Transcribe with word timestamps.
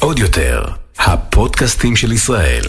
עוד 0.00 0.18
יותר, 0.18 0.64
הפודקאסטים 0.98 1.96
של 1.96 2.12
ישראל. 2.12 2.62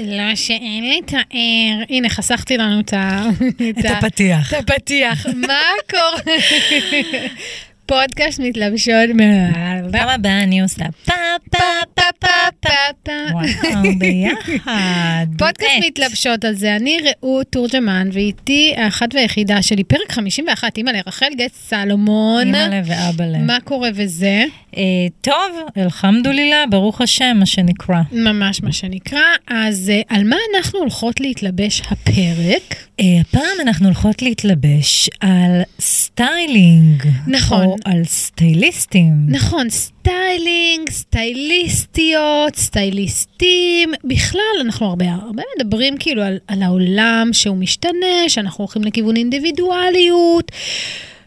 לא 0.00 0.36
שאין 0.36 0.84
לתאר. 0.98 1.18
הנה, 1.88 2.08
חסכתי 2.08 2.56
לנו 2.56 2.80
את 2.80 2.92
ה... 2.92 3.24
את 3.78 3.84
הפתיח. 3.84 4.54
את 4.54 4.70
הפתיח. 4.70 5.26
מה 5.26 5.62
קורה? 5.90 6.36
פודקאסט 7.92 8.40
מתלבשות 8.40 9.10
מ... 9.14 9.18
פעם 9.92 10.08
הבאה 10.08 10.42
אני 10.42 10.60
עושה 10.60 10.84
פה 11.04 11.14
פה 11.50 11.58
פה 12.18 12.28
פה. 13.02 13.12
וואו, 13.32 13.98
ביחד. 13.98 15.26
פודקאסט. 15.38 15.70
מתלבשות 15.86 16.44
על 16.44 16.54
זה, 16.54 16.76
אני 16.76 16.98
רעות 17.04 17.46
תורג'מן, 17.50 18.08
ואיתי 18.12 18.74
האחת 18.76 19.14
והיחידה 19.14 19.62
שלי, 19.62 19.84
פרק 19.84 20.12
51, 20.12 20.76
אימא'לה, 20.76 20.90
רחל 20.90 21.26
גט 21.36 21.52
סלומון. 21.54 22.46
אימא'לה 22.46 22.80
ואבא'לה. 22.84 23.38
מה 23.38 23.58
קורה 23.64 23.88
וזה? 23.94 24.44
אה, 24.76 24.82
טוב, 25.20 25.34
الحمد 25.76 26.20
لله, 26.20 26.64
ברוך 26.70 27.00
השם, 27.00 27.36
מה 27.40 27.46
שנקרא. 27.46 28.02
ממש 28.12 28.62
מה 28.62 28.72
שנקרא. 28.72 29.20
אז 29.46 29.90
אה, 29.90 30.16
על 30.16 30.24
מה 30.24 30.36
אנחנו 30.56 30.78
הולכות 30.78 31.20
להתלבש 31.20 31.82
הפרק? 31.90 32.76
אה, 33.00 33.04
הפעם 33.20 33.60
אנחנו 33.62 33.86
הולכות 33.86 34.22
להתלבש 34.22 35.10
על 35.20 35.62
סטיילינג. 35.80 37.02
נכון. 37.26 37.64
או 37.64 37.76
על 37.84 38.04
סטייליסטים. 38.04 39.12
נכון, 39.28 39.70
סטיילינג, 39.70 40.01
סטייליסטיות, 40.90 42.56
סטייליסטים, 42.56 43.92
בכלל 44.04 44.40
אנחנו 44.60 44.86
הרבה 44.86 45.04
הרבה 45.12 45.42
מדברים 45.56 45.98
כאילו 45.98 46.22
על, 46.22 46.38
על 46.46 46.62
העולם 46.62 47.28
שהוא 47.32 47.56
משתנה, 47.56 48.28
שאנחנו 48.28 48.64
הולכים 48.64 48.84
לכיוון 48.84 49.16
אינדיבידואליות, 49.16 50.52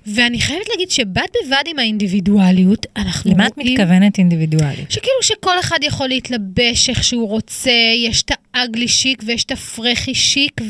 ואני 0.07 0.41
חייבת 0.41 0.69
להגיד 0.69 0.91
שבד 0.91 1.25
בבד 1.45 1.63
עם 1.65 1.79
האינדיבידואליות, 1.79 2.85
אנחנו 2.97 3.31
למה 3.31 3.47
את 3.47 3.51
רואים... 3.57 3.73
מתכוונת 3.73 4.17
אינדיבידואלי? 4.17 4.85
שכאילו 4.89 5.17
שכל 5.21 5.59
אחד 5.59 5.79
יכול 5.81 6.07
להתלבש 6.07 6.89
איך 6.89 7.03
שהוא 7.03 7.29
רוצה, 7.29 7.71
יש 7.97 8.23
את 8.23 8.31
ה 8.53 8.60
ugly 8.60 8.87
chic 8.87 9.23
ויש 9.25 9.43
את 9.43 9.51
הפרחי 9.51 10.15
שיק, 10.15 10.61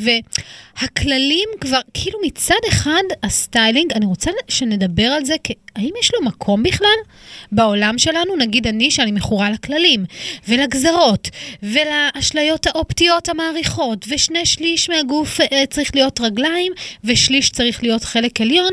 והכללים 0.81 1.49
כבר, 1.61 1.79
כאילו 1.93 2.19
מצד 2.25 2.55
אחד 2.69 3.03
הסטיילינג, 3.23 3.93
אני 3.93 4.05
רוצה 4.05 4.31
שנדבר 4.47 5.03
על 5.03 5.25
זה, 5.25 5.35
כי 5.43 5.53
האם 5.75 5.91
יש 5.99 6.11
לו 6.13 6.21
מקום 6.25 6.63
בכלל 6.63 6.97
בעולם 7.51 7.97
שלנו? 7.97 8.35
נגיד 8.35 8.67
אני, 8.67 8.91
שאני 8.91 9.11
מכורה 9.11 9.49
לכללים, 9.49 10.05
ולגזרות, 10.47 11.29
ולאשליות 11.63 12.67
האופטיות 12.67 13.29
המאריכות, 13.29 14.05
ושני 14.09 14.45
שליש 14.45 14.89
מהגוף 14.89 15.41
אה, 15.41 15.63
צריך 15.69 15.95
להיות 15.95 16.21
רגליים, 16.21 16.71
ושליש 17.03 17.49
צריך 17.49 17.83
להיות 17.83 18.03
חלק 18.03 18.41
עליון, 18.41 18.71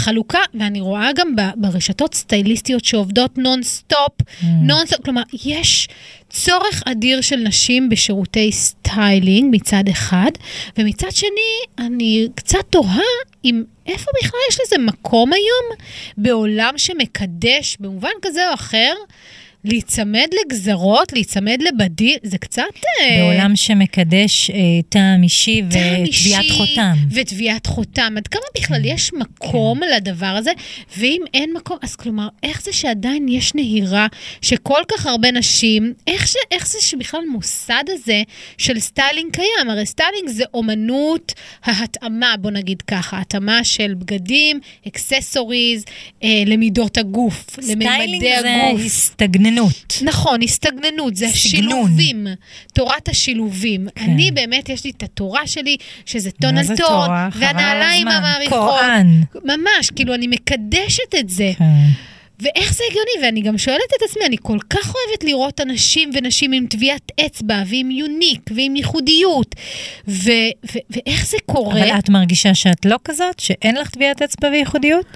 והחלוקה, 0.00 0.38
ואני 0.54 0.80
רואה 0.80 1.10
גם 1.16 1.34
ברשתות 1.56 2.14
סטייליסטיות 2.14 2.84
שעובדות 2.84 3.38
נונסטופ, 3.38 4.12
נונסטופ, 4.42 5.04
כלומר, 5.04 5.22
יש 5.44 5.88
צורך 6.30 6.82
אדיר 6.86 7.20
של 7.20 7.36
נשים 7.36 7.88
בשירותי 7.88 8.52
סטיילינג 8.52 9.54
מצד 9.54 9.84
אחד, 9.90 10.30
ומצד 10.78 11.10
שני, 11.10 11.86
אני 11.86 12.28
קצת 12.34 12.58
תוהה 12.70 13.00
אם 13.44 13.62
איפה 13.86 14.10
בכלל 14.22 14.40
יש 14.50 14.58
לזה 14.66 14.78
מקום 14.78 15.32
היום 15.32 15.78
בעולם 16.16 16.74
שמקדש 16.76 17.76
במובן 17.80 18.10
כזה 18.22 18.48
או 18.48 18.54
אחר. 18.54 18.94
להיצמד 19.64 20.26
לגזרות, 20.40 21.12
להיצמד 21.12 21.58
לבדים, 21.62 22.18
זה 22.22 22.38
קצת... 22.38 22.62
אה, 23.00 23.16
בעולם 23.20 23.56
שמקדש 23.56 24.50
אה, 24.50 24.56
טעם 24.88 25.22
אישי 25.22 25.62
וטביעת 25.68 26.50
חותם. 26.50 26.94
וטביעת 27.10 27.66
חותם. 27.66 28.14
עד 28.16 28.26
כמה 28.26 28.42
בכלל 28.58 28.84
יש 28.84 29.12
מקום 29.12 29.80
לדבר 29.96 30.26
הזה? 30.26 30.50
ואם 30.96 31.22
אין 31.34 31.52
מקום, 31.56 31.76
אז 31.82 31.96
כלומר, 31.96 32.28
איך 32.42 32.62
זה 32.62 32.72
שעדיין 32.72 33.28
יש 33.28 33.54
נהירה 33.54 34.06
שכל 34.42 34.82
כך 34.88 35.06
הרבה 35.06 35.30
נשים, 35.30 35.94
איך, 36.06 36.28
ש, 36.28 36.34
איך 36.50 36.68
זה 36.68 36.78
שבכלל 36.80 37.20
המוסד 37.28 37.84
הזה 37.88 38.22
של 38.58 38.80
סטיילינג 38.80 39.32
קיים? 39.32 39.70
הרי 39.70 39.86
סטיילינג 39.86 40.28
זה 40.28 40.44
אומנות 40.54 41.32
ההתאמה, 41.64 42.34
בוא 42.40 42.50
נגיד 42.50 42.82
ככה, 42.82 43.20
התאמה 43.20 43.64
של 43.64 43.94
בגדים, 43.94 44.60
accessories, 44.88 45.84
אה, 46.24 46.42
למידות 46.46 46.98
הגוף, 46.98 47.46
סטיילינג 47.60 48.24
לממדי 48.24 48.40
זה 48.40 48.54
הגוף. 48.68 48.80
הסתגננות. 49.58 49.98
נכון, 50.02 50.42
הסתגננות, 50.42 51.16
זה 51.16 51.26
סגנון. 51.28 51.72
השילובים, 51.72 52.26
תורת 52.74 53.08
השילובים. 53.08 53.88
כן. 53.94 54.04
אני 54.04 54.30
באמת, 54.30 54.68
יש 54.68 54.84
לי 54.84 54.90
את 54.96 55.02
התורה 55.02 55.46
שלי, 55.46 55.76
שזה 56.06 56.30
טון 56.30 56.58
על 56.58 56.66
טון, 56.76 57.10
והנעליים. 57.34 58.08
המאריכות. 58.08 58.58
קוראן. 58.58 59.20
ממש, 59.44 59.90
כאילו, 59.96 60.14
אני 60.14 60.26
מקדשת 60.26 61.14
את 61.20 61.28
זה. 61.28 61.52
כן. 61.58 61.64
ואיך 62.42 62.74
זה 62.74 62.84
הגיוני? 62.90 63.26
ואני 63.26 63.40
גם 63.42 63.58
שואלת 63.58 63.80
את 63.98 64.02
עצמי, 64.10 64.24
אני 64.26 64.36
כל 64.42 64.58
כך 64.70 64.94
אוהבת 64.94 65.24
לראות 65.24 65.60
אנשים 65.60 66.10
ונשים 66.14 66.52
עם 66.52 66.66
טביעת 66.66 67.12
אצבע, 67.26 67.62
ועם 67.66 67.90
unique, 67.90 68.50
ועם 68.54 68.76
ייחודיות, 68.76 69.54
ו- 70.08 70.30
ו- 70.74 70.78
ואיך 70.90 71.26
זה 71.26 71.36
קורה? 71.46 71.80
אבל 71.82 71.98
את 71.98 72.08
מרגישה 72.08 72.54
שאת 72.54 72.84
לא 72.84 72.96
כזאת? 73.04 73.38
שאין 73.40 73.76
לך 73.76 73.90
טביעת 73.90 74.22
אצבע 74.22 74.48
וייחודיות? 74.48 75.06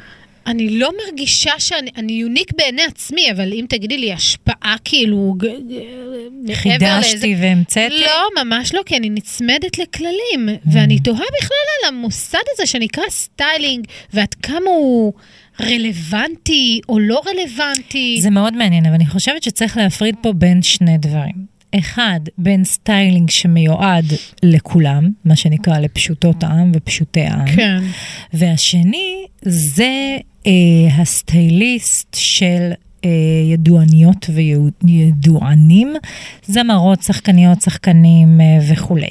אני 0.47 0.79
לא 0.79 0.91
מרגישה 1.05 1.53
שאני 1.59 1.91
אני 1.97 2.13
unique 2.13 2.53
בעיני 2.57 2.83
עצמי, 2.83 3.31
אבל 3.33 3.53
אם 3.53 3.67
תגידי 3.69 3.99
לי 3.99 4.13
השפעה 4.13 4.77
כאילו... 4.85 5.35
חידשתי 6.53 7.37
והמצאתי? 7.41 8.01
לא, 8.01 8.45
ממש 8.45 8.75
לא, 8.75 8.83
כי 8.87 8.97
אני 8.97 9.11
נצמדת 9.11 9.79
לכללים, 9.79 10.49
ואני 10.73 10.99
תוהה 10.99 11.25
בכלל 11.39 11.67
על 11.83 11.89
המוסד 11.89 12.39
הזה 12.55 12.67
שנקרא 12.67 13.05
סטיילינג, 13.11 13.87
ועד 14.13 14.35
כמה 14.35 14.71
הוא 14.71 15.13
רלוונטי 15.61 16.81
או 16.89 16.99
לא 16.99 17.23
רלוונטי. 17.27 18.19
זה 18.21 18.31
מאוד 18.31 18.57
מעניין, 18.57 18.87
אבל 18.87 18.95
אני 18.95 19.07
חושבת 19.07 19.43
שצריך 19.43 19.77
להפריד 19.77 20.15
פה 20.23 20.33
בין 20.33 20.63
שני 20.63 20.99
דברים. 20.99 21.54
אחד, 21.79 22.21
בין 22.39 22.65
סטיילינג 22.65 23.31
שמיועד 23.31 24.05
לכולם, 24.43 25.11
מה 25.25 25.37
שנקרא 25.37 25.79
לפשוטות 25.79 26.43
העם 26.43 26.73
ופשוטי 26.75 27.21
העם. 27.21 27.57
כן. 27.57 27.83
והשני, 28.33 29.25
זה 29.43 30.17
אה, 30.47 30.53
הסטייליסט 30.99 32.17
של 32.19 32.71
אה, 33.05 33.11
ידועניות 33.53 34.31
וידוענים, 34.85 35.95
זמרות, 36.47 37.03
שחקניות, 37.03 37.63
שחקנים 37.63 38.41
אה, 38.41 38.59
וכולי. 38.73 39.11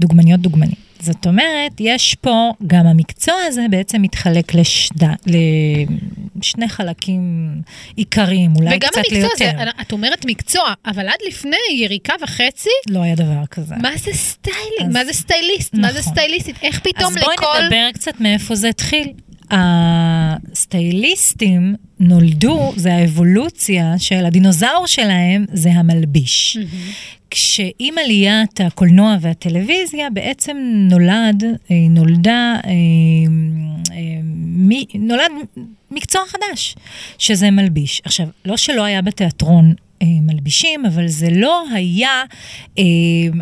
דוגמניות, 0.00 0.40
דוגמנים. 0.40 0.84
זאת 1.04 1.26
אומרת, 1.26 1.72
יש 1.80 2.14
פה, 2.14 2.52
גם 2.66 2.86
המקצוע 2.86 3.34
הזה 3.46 3.66
בעצם 3.70 4.02
מתחלק 4.02 4.54
לשד... 4.54 4.94
לשני 5.26 6.68
חלקים 6.68 7.50
עיקריים, 7.96 8.56
אולי 8.56 8.76
וגם 8.76 8.88
קצת 8.88 8.96
המקצוע 8.98 9.18
ליותר. 9.20 9.60
הזה, 9.62 9.70
את 9.80 9.92
אומרת 9.92 10.24
מקצוע, 10.26 10.72
אבל 10.86 11.08
עד 11.08 11.18
לפני 11.28 11.56
יריקה 11.74 12.12
וחצי, 12.22 12.70
לא 12.90 13.02
היה 13.02 13.14
דבר 13.14 13.46
כזה. 13.50 13.74
מה 13.76 13.90
זה 13.96 14.12
סטיילינג? 14.12 14.88
אז- 14.88 14.92
מה 14.92 15.04
זה 15.04 15.12
סטייליסט? 15.12 15.74
מה 15.74 15.92
זה 15.92 15.98
נכון. 15.98 16.12
סטייליסטית? 16.12 16.56
איך 16.62 16.80
פתאום 16.80 17.12
אז 17.16 17.22
בואי 17.24 17.34
לכל... 17.38 17.62
נדבר 17.64 17.92
קצת 17.92 18.20
מאיפה 18.20 18.54
זה 18.54 18.68
התחיל. 18.68 19.12
הסטייליסטים 20.52 21.74
נולדו, 22.00 22.72
זה 22.76 22.94
האבולוציה 22.94 23.94
של 23.98 24.26
הדינוזאור 24.26 24.86
שלהם, 24.86 25.44
זה 25.52 25.70
המלביש. 25.70 26.58
כשעם 27.34 27.98
עליית 28.04 28.60
הקולנוע 28.60 29.16
והטלוויזיה 29.20 30.10
בעצם 30.10 30.56
נולד, 30.90 31.44
אה, 31.44 31.76
נולדה, 31.90 32.56
אה, 32.64 32.70
אה, 33.92 34.20
נולד 34.94 35.30
מקצוע 35.90 36.22
חדש, 36.26 36.76
שזה 37.18 37.50
מלביש. 37.50 38.02
עכשיו, 38.04 38.26
לא 38.44 38.56
שלא 38.56 38.84
היה 38.84 39.02
בתיאטרון 39.02 39.74
מלבישים, 40.04 40.86
אבל 40.86 41.08
זה 41.08 41.28
לא 41.30 41.64
היה, 41.72 42.22
אה, 42.78 42.84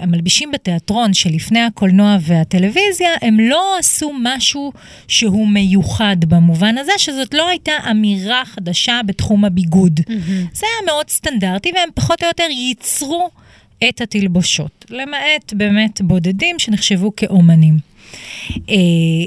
המלבישים 0.03 0.51
בתיאטרון 0.53 1.15
שלפני 1.15 1.61
הקולנוע 1.61 2.17
והטלוויזיה, 2.21 3.11
הם 3.23 3.41
לא 3.41 3.79
עשו 3.79 4.13
משהו 4.23 4.73
שהוא 5.09 5.49
מיוחד 5.49 6.17
במובן 6.29 6.79
הזה, 6.79 6.93
שזאת 6.99 7.35
לא 7.35 7.49
הייתה 7.49 7.73
אמירה 7.91 8.43
חדשה 8.45 9.01
בתחום 9.07 9.45
הביגוד. 9.45 10.01
זה 10.53 10.67
היה 10.67 10.87
מאוד 10.87 11.11
סטנדרטי, 11.11 11.73
והם 11.75 11.89
פחות 11.95 12.23
או 12.23 12.29
יותר 12.29 12.47
ייצרו 12.51 13.31
את 13.89 14.01
התלבושות, 14.01 14.85
למעט 14.91 15.53
באמת 15.53 16.01
בודדים 16.03 16.59
שנחשבו 16.59 17.17
כאומנים. 17.17 17.79
אה, 18.71 18.75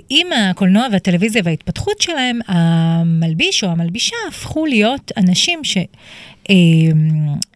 עם 0.10 0.28
הקולנוע 0.32 0.88
והטלוויזיה 0.92 1.42
וההתפתחות 1.46 2.02
שלהם, 2.02 2.40
המלביש 2.48 3.64
או 3.64 3.70
המלבישה 3.70 4.16
הפכו 4.28 4.66
להיות 4.66 5.12
אנשים 5.18 5.60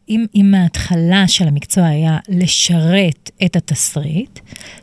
אם, 0.09 0.25
אם 0.35 0.55
ההתחלה 0.55 1.27
של 1.27 1.47
המקצוע 1.47 1.85
היה 1.85 2.17
לשרת 2.29 3.31
את 3.45 3.55
התסריט, 3.55 4.39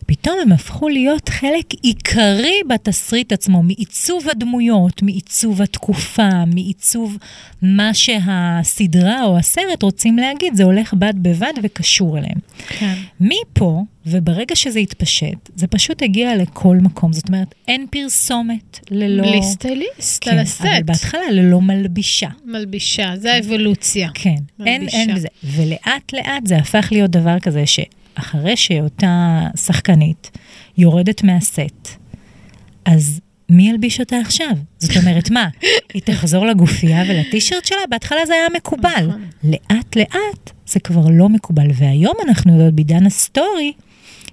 פתאום 0.06 0.34
הם 0.42 0.52
הפכו 0.52 0.88
להיות 0.88 1.28
חלק 1.28 1.74
עיקרי 1.82 2.60
בתסריט 2.68 3.32
עצמו, 3.32 3.62
מעיצוב 3.62 4.28
הדמויות, 4.30 5.02
מעיצוב 5.02 5.62
התקופה, 5.62 6.44
מעיצוב 6.54 7.16
מה 7.62 7.94
שהסדרה 7.94 9.24
או 9.24 9.38
הסרט 9.38 9.82
רוצים 9.82 10.16
להגיד, 10.16 10.54
זה 10.54 10.64
הולך 10.64 10.94
בד 10.94 11.14
בבד 11.16 11.52
וקשור 11.62 12.18
אליהם. 12.18 12.38
כן. 12.68 12.94
מפה, 13.20 13.82
וברגע 14.06 14.56
שזה 14.56 14.78
התפשט, 14.78 15.50
זה 15.54 15.66
פשוט 15.66 16.02
הגיע 16.02 16.36
לכל 16.36 16.76
מקום. 16.76 17.12
זאת 17.12 17.28
אומרת, 17.28 17.54
אין 17.68 17.86
פרסומת 17.90 18.80
ללא... 18.90 19.22
בלי 19.22 19.42
סטייליסט 19.42 20.24
כן, 20.24 20.30
על 20.30 20.38
הסט. 20.38 20.60
אבל 20.60 20.82
בהתחלה 20.82 21.30
ללא 21.30 21.60
מלבישה. 21.60 22.28
מלבישה, 22.44 23.12
זה 23.16 23.32
האבולוציה. 23.34 24.08
כן, 24.14 24.34
אין, 24.66 24.80
מלבישה. 24.80 24.98
אין 24.98 25.15
בזה. 25.16 25.28
ולאט 25.44 26.12
לאט 26.12 26.46
זה 26.46 26.56
הפך 26.56 26.88
להיות 26.90 27.10
דבר 27.10 27.38
כזה 27.38 27.64
שאחרי 27.66 28.56
שאותה 28.56 29.42
שחקנית 29.56 30.30
יורדת 30.78 31.24
מהסט, 31.24 31.88
אז 32.84 33.20
מי 33.48 33.68
ילביש 33.70 34.00
אותה 34.00 34.16
עכשיו? 34.20 34.50
זאת 34.78 34.96
אומרת, 34.96 35.30
מה, 35.30 35.48
היא 35.94 36.02
תחזור 36.04 36.46
לגופייה 36.46 37.02
ולטישרט 37.08 37.64
שלה? 37.64 37.78
בהתחלה 37.90 38.26
זה 38.26 38.32
היה 38.34 38.46
מקובל. 38.56 39.06
נכון. 39.08 39.24
לאט 39.44 39.96
לאט 39.96 40.50
זה 40.66 40.80
כבר 40.80 41.06
לא 41.10 41.28
מקובל. 41.28 41.66
והיום 41.74 42.14
אנחנו 42.28 42.52
יודעות 42.52 42.74
בעידן 42.74 43.06
הסטורי, 43.06 43.72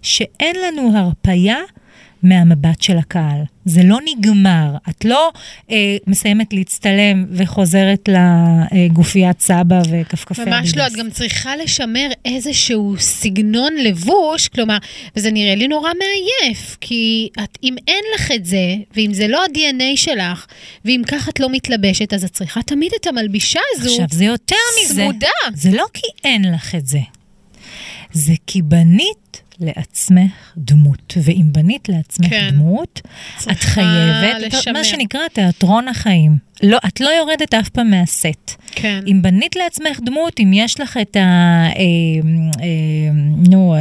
שאין 0.01 0.56
לנו 0.68 0.97
הרפייה 0.97 1.57
מהמבט 2.24 2.81
של 2.81 2.98
הקהל. 2.98 3.44
זה 3.66 3.84
לא 3.84 3.98
נגמר. 4.06 4.75
את 4.90 5.06
לא 5.06 5.31
אה, 5.72 5.98
מסיימת 6.08 6.54
להצטלם 6.54 7.25
וחוזרת 7.31 8.10
לגופיית 8.10 9.42
סבא 9.42 9.81
וכפכפי 9.92 10.46
ממש 10.46 10.75
לא, 10.75 10.88
את 10.88 10.94
גם 10.94 11.10
צריכה 11.10 11.56
לשמר 11.56 12.10
איזשהו 12.25 12.96
סגנון 13.00 13.74
לבוש, 13.75 14.48
כלומר, 14.48 14.78
וזה 15.16 15.31
נראה 15.31 15.56
לי 15.56 15.68
נורא 15.68 15.92
מעייף, 16.00 16.78
כי 16.81 17.30
את, 17.44 17.58
אם 17.64 17.75
אין 17.88 18.04
לך 18.16 18.31
את 18.36 18.46
זה, 18.46 18.76
ואם 18.96 19.14
זה 19.14 19.28
לא 19.28 19.44
ה-DNA 19.44 19.98
שלך, 19.98 20.46
ואם 20.86 21.02
ככה 21.08 21.31
את 21.31 21.40
לא 21.40 21.50
מתלבשת, 21.50 22.14
אז 22.14 22.24
את 22.24 22.31
צריכה 22.31 22.62
תמיד 22.62 22.92
את 23.02 23.08
המלבישה 23.08 23.60
הזו. 23.76 23.92
עכשיו, 23.92 24.06
זה 24.12 24.26
יותר 24.26 24.56
מזה. 24.84 24.94
צמודה. 24.94 25.28
זה 25.54 25.72
לא 25.72 25.86
כי 25.94 26.08
אין 26.24 26.54
לך 26.54 26.76
את 26.76 26.88
זה. 26.88 27.00
זה 28.12 28.34
כי 28.48 28.62
בנית 28.62 29.42
לעצמך 29.63 30.54
דמות, 30.57 31.13
ואם 31.24 31.45
בנית 31.51 31.89
לעצמך 31.89 32.30
כן. 32.30 32.50
דמות, 32.51 33.01
את 33.51 33.60
חייבת, 33.60 34.42
לשמר. 34.42 34.74
מה 34.74 34.83
שנקרא 34.83 35.27
תיאטרון 35.33 35.88
החיים. 35.88 36.38
לא, 36.63 36.77
את 36.88 37.01
לא 37.01 37.10
יורדת 37.10 37.54
אף 37.54 37.69
פעם 37.69 37.89
מהסט. 37.89 38.51
כן. 38.71 39.00
אם 39.07 39.21
בנית 39.21 39.56
לעצמך 39.56 40.00
דמות, 40.06 40.39
אם 40.39 40.51
יש 40.54 40.80
לך 40.80 40.98
את 41.01 41.15
ה... 41.15 41.19
אה, 41.19 41.74
אה, 42.62 43.12
נו, 43.50 43.75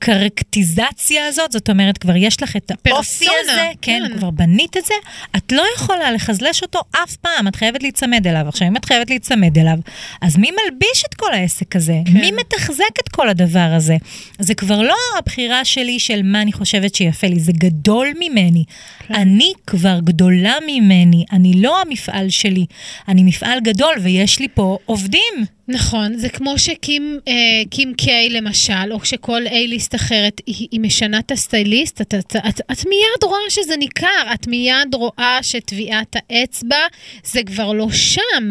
הקרקטיזציה 0.00 1.26
הזאת, 1.26 1.52
זאת 1.52 1.70
אומרת, 1.70 1.98
כבר 1.98 2.16
יש 2.16 2.42
לך 2.42 2.56
את 2.56 2.72
האופי 2.86 3.26
הזה, 3.42 3.70
כן, 3.82 4.02
כן. 4.08 4.18
כבר 4.18 4.30
בנית 4.30 4.76
את 4.76 4.84
זה, 4.84 4.94
את 5.36 5.52
לא 5.52 5.62
יכולה 5.76 6.12
לחזלש 6.12 6.62
אותו 6.62 6.80
אף 7.02 7.16
פעם, 7.16 7.48
את 7.48 7.56
חייבת 7.56 7.82
להיצמד 7.82 8.26
אליו. 8.26 8.48
עכשיו, 8.48 8.68
אם 8.68 8.76
את 8.76 8.84
חייבת 8.84 9.10
להיצמד 9.10 9.58
אליו, 9.58 9.78
אז 10.22 10.36
מי 10.36 10.50
מלביש 10.50 11.04
את 11.08 11.14
כל 11.14 11.34
העסק 11.34 11.76
הזה? 11.76 12.00
כן. 12.06 12.12
מי 12.12 12.32
מתחזק 12.32 13.00
את 13.04 13.08
כל 13.08 13.28
הדבר 13.28 13.72
הזה? 13.76 13.96
זה 14.38 14.54
כבר 14.54 14.82
לא 14.82 14.94
הבחירה 15.18 15.64
שלי 15.64 15.98
של 15.98 16.22
מה 16.22 16.42
אני 16.42 16.52
חושבת 16.52 16.94
שיפה 16.94 17.26
לי, 17.26 17.40
זה 17.40 17.52
גדול 17.52 18.08
ממני. 18.20 18.64
כן. 19.06 19.14
אני 19.14 19.52
כבר 19.66 20.00
גדולה 20.04 20.54
ממני, 20.66 21.24
אני 21.32 21.62
לא 21.62 21.80
המפעל 21.80 22.30
שלי, 22.30 22.66
אני 23.08 23.22
מפעל 23.22 23.60
גדול 23.60 23.94
ויש 24.02 24.38
לי 24.38 24.48
פה 24.54 24.78
עובדים. 24.86 25.59
נכון, 25.72 26.16
זה 26.16 26.28
כמו 26.28 26.58
שקים 26.58 27.18
אה, 27.28 27.32
קים 27.70 27.94
קיי 27.94 28.30
למשל, 28.30 28.92
או 28.92 29.04
שכל 29.04 29.46
אייליסט 29.46 29.94
אחרת, 29.94 30.40
היא, 30.46 30.68
היא 30.70 30.80
משנה 30.80 31.18
את 31.18 31.30
הסטייליסט, 31.30 32.00
את, 32.00 32.14
את, 32.14 32.36
את, 32.48 32.60
את 32.72 32.86
מיד 32.86 33.22
רואה 33.24 33.40
שזה 33.48 33.76
ניכר, 33.76 34.34
את 34.34 34.46
מיד 34.46 34.94
רואה 34.94 35.38
שטביעת 35.42 36.16
האצבע 36.16 36.76
זה 37.24 37.40
כבר 37.42 37.72
לא 37.72 37.90
שם. 37.90 38.48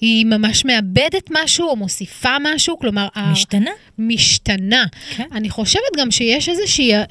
היא 0.00 0.26
ממש 0.26 0.64
מאבדת 0.64 1.30
משהו 1.30 1.68
או 1.68 1.76
מוסיפה 1.76 2.36
משהו, 2.40 2.78
כלומר... 2.78 3.08
משתנה. 3.32 3.70
משתנה. 4.00 4.84
כן. 5.16 5.24
אני 5.32 5.50
חושבת 5.50 5.96
גם 5.96 6.10
שיש 6.10 6.48
איזושהי, 6.48 6.94
אה, 6.94 7.04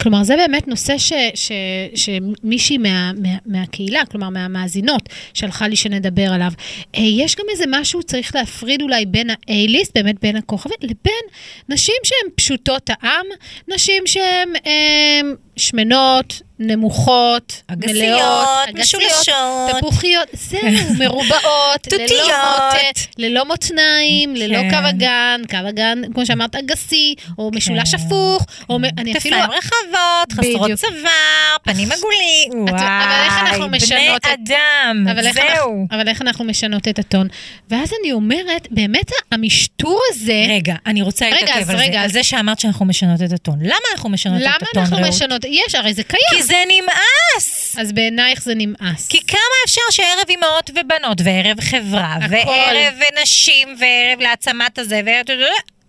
כלומר, 0.00 0.22
זה 0.22 0.36
באמת 0.36 0.68
נושא 0.68 0.98
ש, 0.98 1.12
ש, 1.34 1.52
שמישהי 1.94 2.78
מה, 2.78 3.12
מה, 3.22 3.28
מהקהילה, 3.46 4.00
כלומר, 4.10 4.28
מהמאזינות, 4.28 5.08
שלחה 5.34 5.68
לי 5.68 5.76
שנדבר 5.76 6.32
עליו. 6.32 6.52
אה, 6.96 7.02
יש 7.02 7.36
גם 7.36 7.44
איזה 7.52 7.64
משהו, 7.68 8.02
צריך 8.02 8.34
להפריד 8.34 8.82
אולי 8.82 9.06
בין 9.06 9.30
ה-A-ליסט, 9.30 9.90
באמת 9.94 10.20
בין 10.22 10.36
הכוכבים, 10.36 10.76
לבין 10.82 11.24
נשים 11.68 11.94
שהן 12.04 12.30
פשוטות 12.34 12.90
העם, 12.90 13.26
נשים 13.68 14.02
שהן 14.06 14.48
אה, 14.66 15.20
שמנות, 15.58 16.42
נמוכות, 16.60 17.62
אגסיות, 17.66 17.96
מלאות, 17.96 18.68
משולשות. 18.74 19.34
תפוחיות, 19.78 20.28
זהו, 20.32 20.60
מרובעות, 21.00 21.86
ללא 21.92 22.06
תותיות. 22.06 23.06
ללא 23.18 23.44
מותניים, 23.44 24.36
ללא 24.36 24.58
כן. 24.58 24.70
קו 24.70 24.88
אגן, 24.88 25.40
קו 25.50 25.56
אגן, 25.68 26.02
כמו 26.14 26.26
שאמרת, 26.26 26.54
אגסי, 26.54 27.14
או 27.38 27.50
משולש 27.54 27.94
הפוך, 27.94 28.46
או 28.70 28.78
אני 28.98 29.16
אפילו... 29.16 29.36
כתפיים 29.36 29.58
רחבות, 29.58 30.32
חסרות. 30.32 30.70
צוואר, 30.72 31.56
פנים 31.62 31.88
עגולים. 31.92 32.68
את- 32.68 32.72
אבל 32.74 33.22
איך 33.24 33.34
אנחנו 33.40 33.68
משנות 33.68 33.90
בני 34.00 34.16
את- 34.16 34.26
אדם, 34.26 35.06
אבל 35.10 35.22
זהו. 35.32 35.42
אנחנו, 35.48 35.86
אבל 35.90 36.08
איך 36.08 36.22
אנחנו 36.22 36.44
משנות 36.44 36.88
את 36.88 36.98
הטון? 36.98 37.28
ואז 37.70 37.92
אני 38.02 38.12
אומרת, 38.12 38.68
באמת 38.70 39.10
המשטור 39.32 40.00
הזה, 40.12 40.44
רגע, 40.48 40.74
אני 40.86 41.02
רוצה 41.02 41.30
להתעכב 41.30 41.70
על 41.70 41.76
זה, 41.78 42.00
על 42.00 42.08
זה 42.10 42.22
שאמרת 42.22 42.60
שאנחנו 42.60 42.86
משנות 42.86 43.22
את 43.22 43.32
הטון. 43.32 43.58
למה 43.62 43.74
אנחנו 43.94 44.08
משנות 44.10 44.40
למה 44.42 44.56
את 44.56 44.62
הטון, 44.62 44.82
אנחנו 44.82 44.96
רעות? 44.96 45.08
משנות? 45.08 45.44
יש, 45.48 45.74
הרי 45.74 45.94
זה 45.94 46.02
קיים. 46.04 46.22
כי 46.30 46.42
זה 46.42 46.56
נמאס. 46.68 47.76
אז 47.78 47.92
בעינייך 47.92 48.42
זה 48.42 48.52
נמאס. 48.56 49.08
כי 49.08 49.20
כמה 49.26 49.38
אפשר 49.64 49.80
שערב 49.90 50.28
אימהות 50.28 50.70
ובנות, 50.70 51.20
וערב 51.24 51.60
חברה, 51.60 52.14
הכל. 52.14 52.34
וערב 52.34 52.94
נשים, 53.22 53.68
וערב 53.80 54.20
להעצמת 54.20 54.78
הזה, 54.78 55.00
וערב... 55.06 55.40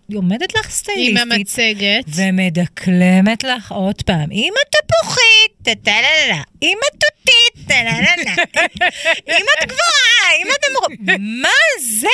היא 0.08 0.18
עומדת 0.18 0.54
לך 0.54 0.64
עם 0.64 0.70
סטייליסטית, 0.70 1.32
המצגת. 1.32 2.04
ומדקלמת 2.06 3.44
לך 3.44 3.72
עוד 3.72 4.02
פעם, 4.02 4.32
אמא 4.32 4.60
תפוחית, 4.70 5.52
טה-טה-לה-לה, 5.62 6.42
אמא 6.62 6.86
תותית, 7.30 7.68
טה-לה-לה-לה, 7.68 8.34
אמא 9.28 9.66
גבוהה, 9.66 10.42
אמא 10.42 10.52
נמוכה, 10.70 11.18
מה 11.18 11.48
זה? 11.80 12.08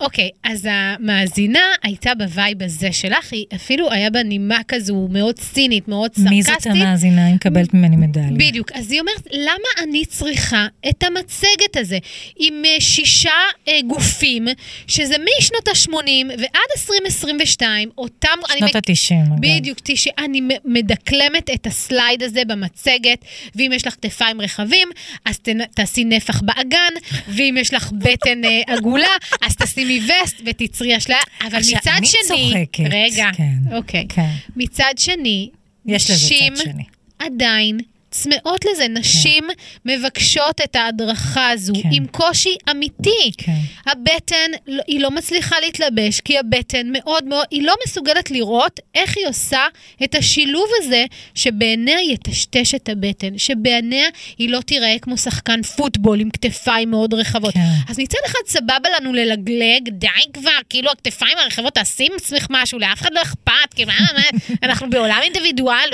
אוקיי, 0.00 0.30
אז 0.44 0.68
המאזינה 0.70 1.60
הייתה 1.82 2.14
ב 2.14 2.24
vibe 2.24 2.62
הזה 2.62 2.92
שלך, 2.92 3.32
היא 3.32 3.44
אפילו 3.54 3.92
היה 3.92 4.10
בה 4.10 4.22
נימה 4.22 4.58
כזו 4.68 5.08
מאוד 5.10 5.38
צינית, 5.38 5.88
מאוד 5.88 6.10
מי 6.18 6.42
זאת 6.42 6.52
סרקסטית. 6.52 6.72
המאזינה? 6.72 7.26
היא 7.26 7.34
מקבלת 7.34 7.74
ממני 7.74 7.96
מדליה. 7.96 8.26
בדיוק. 8.36 8.72
אז 8.72 8.90
היא 8.90 9.00
אומרת, 9.00 9.26
למה 9.32 9.68
אני 9.88 10.04
צריכה 10.06 10.66
את 10.88 11.02
המצגת 11.02 11.76
הזה 11.76 11.98
עם 12.38 12.62
אה, 12.64 12.80
שישה 12.80 13.30
אה, 13.68 13.78
גופים, 13.86 14.46
שזה 14.86 15.14
משנות 15.38 15.68
ה-80 15.68 15.92
ועד 16.28 16.68
2022, 16.76 17.90
אותם... 17.98 18.28
שנות 18.58 18.70
מק- 18.70 18.76
ה-90, 18.76 19.14
אגב. 19.32 19.40
בדיוק, 19.40 19.78
אני 20.18 20.40
מדקלמת 20.64 21.50
את 21.54 21.66
הסלייד 21.66 22.22
הזה 22.22 22.42
במצגת, 22.46 23.24
ואם 23.54 23.70
יש 23.74 23.86
לך 23.86 23.94
כתפיים 23.94 24.40
רחבים, 24.60 24.88
אז 25.24 25.38
תנ- 25.38 25.66
תעשי 25.74 26.04
נפח 26.04 26.40
באגן, 26.42 26.92
ואם 27.28 27.56
יש 27.60 27.74
לך 27.74 27.92
בטן 27.92 28.44
אה, 28.44 28.74
עגולה, 28.74 29.08
אז 29.42 29.56
תשימי 29.56 30.00
וסט 30.24 30.36
ותצרי 30.46 30.96
אשליה, 30.96 31.18
אבל 31.40 31.56
עכשיו, 31.58 31.78
מצד 31.78 31.90
אני 31.96 32.06
שני... 32.06 32.20
צוחקת, 32.28 32.84
רגע, 32.90 33.30
כן, 33.36 33.76
אוקיי. 33.76 34.06
כן. 34.08 34.30
מצד 34.56 34.92
שני, 34.96 35.50
יש 35.86 36.10
לזה 36.10 36.26
צד 36.56 36.62
שני. 36.64 36.84
עדיין 37.18 37.78
צמאות 38.22 38.64
לזה. 38.72 38.88
נשים 38.88 39.44
מבקשות 39.84 40.60
את 40.64 40.76
ההדרכה 40.76 41.50
הזו 41.50 41.72
כן. 41.82 41.88
עם 41.92 42.06
קושי 42.06 42.56
אמיתי. 42.70 43.30
כן. 43.38 43.52
הבטן, 43.86 44.50
לא- 44.66 44.82
היא 44.86 45.00
לא 45.00 45.10
מצליחה 45.10 45.56
להתלבש, 45.60 46.20
כי 46.20 46.38
הבטן 46.38 46.86
מאוד 46.92 47.24
מאוד, 47.24 47.44
היא 47.50 47.62
לא 47.62 47.74
מסוגלת 47.86 48.30
לראות 48.30 48.80
איך 48.94 49.16
היא 49.16 49.26
עושה 49.26 49.66
את 50.04 50.14
השילוב 50.14 50.66
הזה, 50.82 51.04
שבעיניה 51.34 52.00
יטשטש 52.12 52.74
את 52.74 52.88
הבטן, 52.88 53.38
שבעיניה 53.38 54.08
היא 54.38 54.50
לא 54.50 54.60
תיראה 54.60 54.96
כמו 55.02 55.16
שחקן 55.18 55.62
פוטבול 55.62 56.20
עם 56.20 56.30
כתפיים 56.30 56.90
מאוד 56.90 57.14
רחבות. 57.14 57.54
כן. 57.54 57.60
אז 57.88 57.98
מצד 57.98 58.18
אחד 58.26 58.38
סבבה 58.46 58.88
לנו 59.00 59.12
ללגלג, 59.12 59.88
די 59.88 60.06
כבר, 60.32 60.50
כאילו 60.70 60.90
הכתפיים 60.90 61.38
הרחבות, 61.38 61.74
תעשי 61.74 62.04
עם 62.04 62.12
עצמך 62.16 62.46
משהו, 62.50 62.78
לאף 62.78 63.00
אחד 63.00 63.12
לא 63.12 63.22
אכפת, 63.22 63.74
כאילו, 63.74 63.90
מה, 63.92 64.06
מה, 64.14 64.38
אנחנו 64.62 64.90
בעולם 64.90 65.20
אינדיבידואל. 65.22 65.90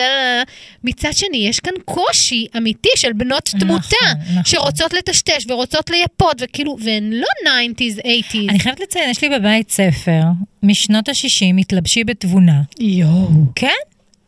מצד 0.84 1.12
שני, 1.12 1.48
יש 1.48 1.60
כאן 1.60 1.72
קושי 1.84 2.11
אמיתי 2.56 2.88
של 2.96 3.12
בנות 3.12 3.50
נכון, 3.54 3.60
תמותה, 3.60 3.96
נכון. 4.30 4.44
שרוצות 4.44 4.92
לטשטש 4.92 5.46
ורוצות 5.48 5.90
לייפות, 5.90 6.36
וכאילו, 6.40 6.76
והן 6.80 7.12
לא 7.12 7.26
90's, 7.44 7.98
80's. 7.98 8.50
אני 8.50 8.58
חייבת 8.58 8.80
לציין, 8.80 9.10
יש 9.10 9.22
לי 9.22 9.28
בבית 9.28 9.70
ספר 9.70 10.22
משנות 10.62 11.08
ה-60, 11.08 11.54
מתלבשי 11.54 12.04
בתבונה. 12.04 12.62
יואו. 12.80 13.28
כן? 13.54 13.68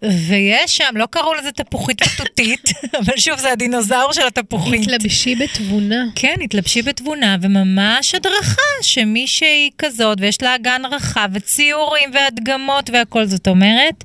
ויש 0.02 0.76
שם, 0.76 0.96
לא 0.96 1.06
קראו 1.10 1.34
לזה 1.34 1.52
תפוחית 1.52 2.02
ותותית, 2.02 2.70
אבל 3.00 3.16
שוב, 3.16 3.38
זה 3.38 3.52
הדינוזאור 3.52 4.12
של 4.12 4.26
התפוחית. 4.26 4.82
התלבשי 4.82 5.34
בתבונה. 5.34 6.04
כן, 6.14 6.34
התלבשי 6.44 6.82
בתבונה, 6.82 7.36
וממש 7.40 8.14
הדרכה 8.14 8.62
שמישהי 8.82 9.70
כזאת, 9.78 10.18
ויש 10.20 10.42
לה 10.42 10.54
אגן 10.54 10.82
רחב, 10.90 11.28
וציורים 11.32 12.10
והדגמות 12.14 12.90
והכל, 12.92 13.26
זאת 13.26 13.48
אומרת, 13.48 14.04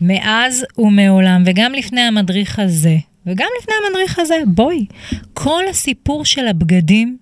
מאז 0.00 0.64
ומעולם, 0.78 1.42
וגם 1.46 1.72
לפני 1.72 2.00
המדריך 2.00 2.58
הזה, 2.58 2.96
וגם 3.26 3.48
לפני 3.62 3.74
המדריך 3.86 4.18
הזה, 4.18 4.36
בואי, 4.46 4.86
כל 5.34 5.62
הסיפור 5.70 6.24
של 6.24 6.48
הבגדים 6.48 7.16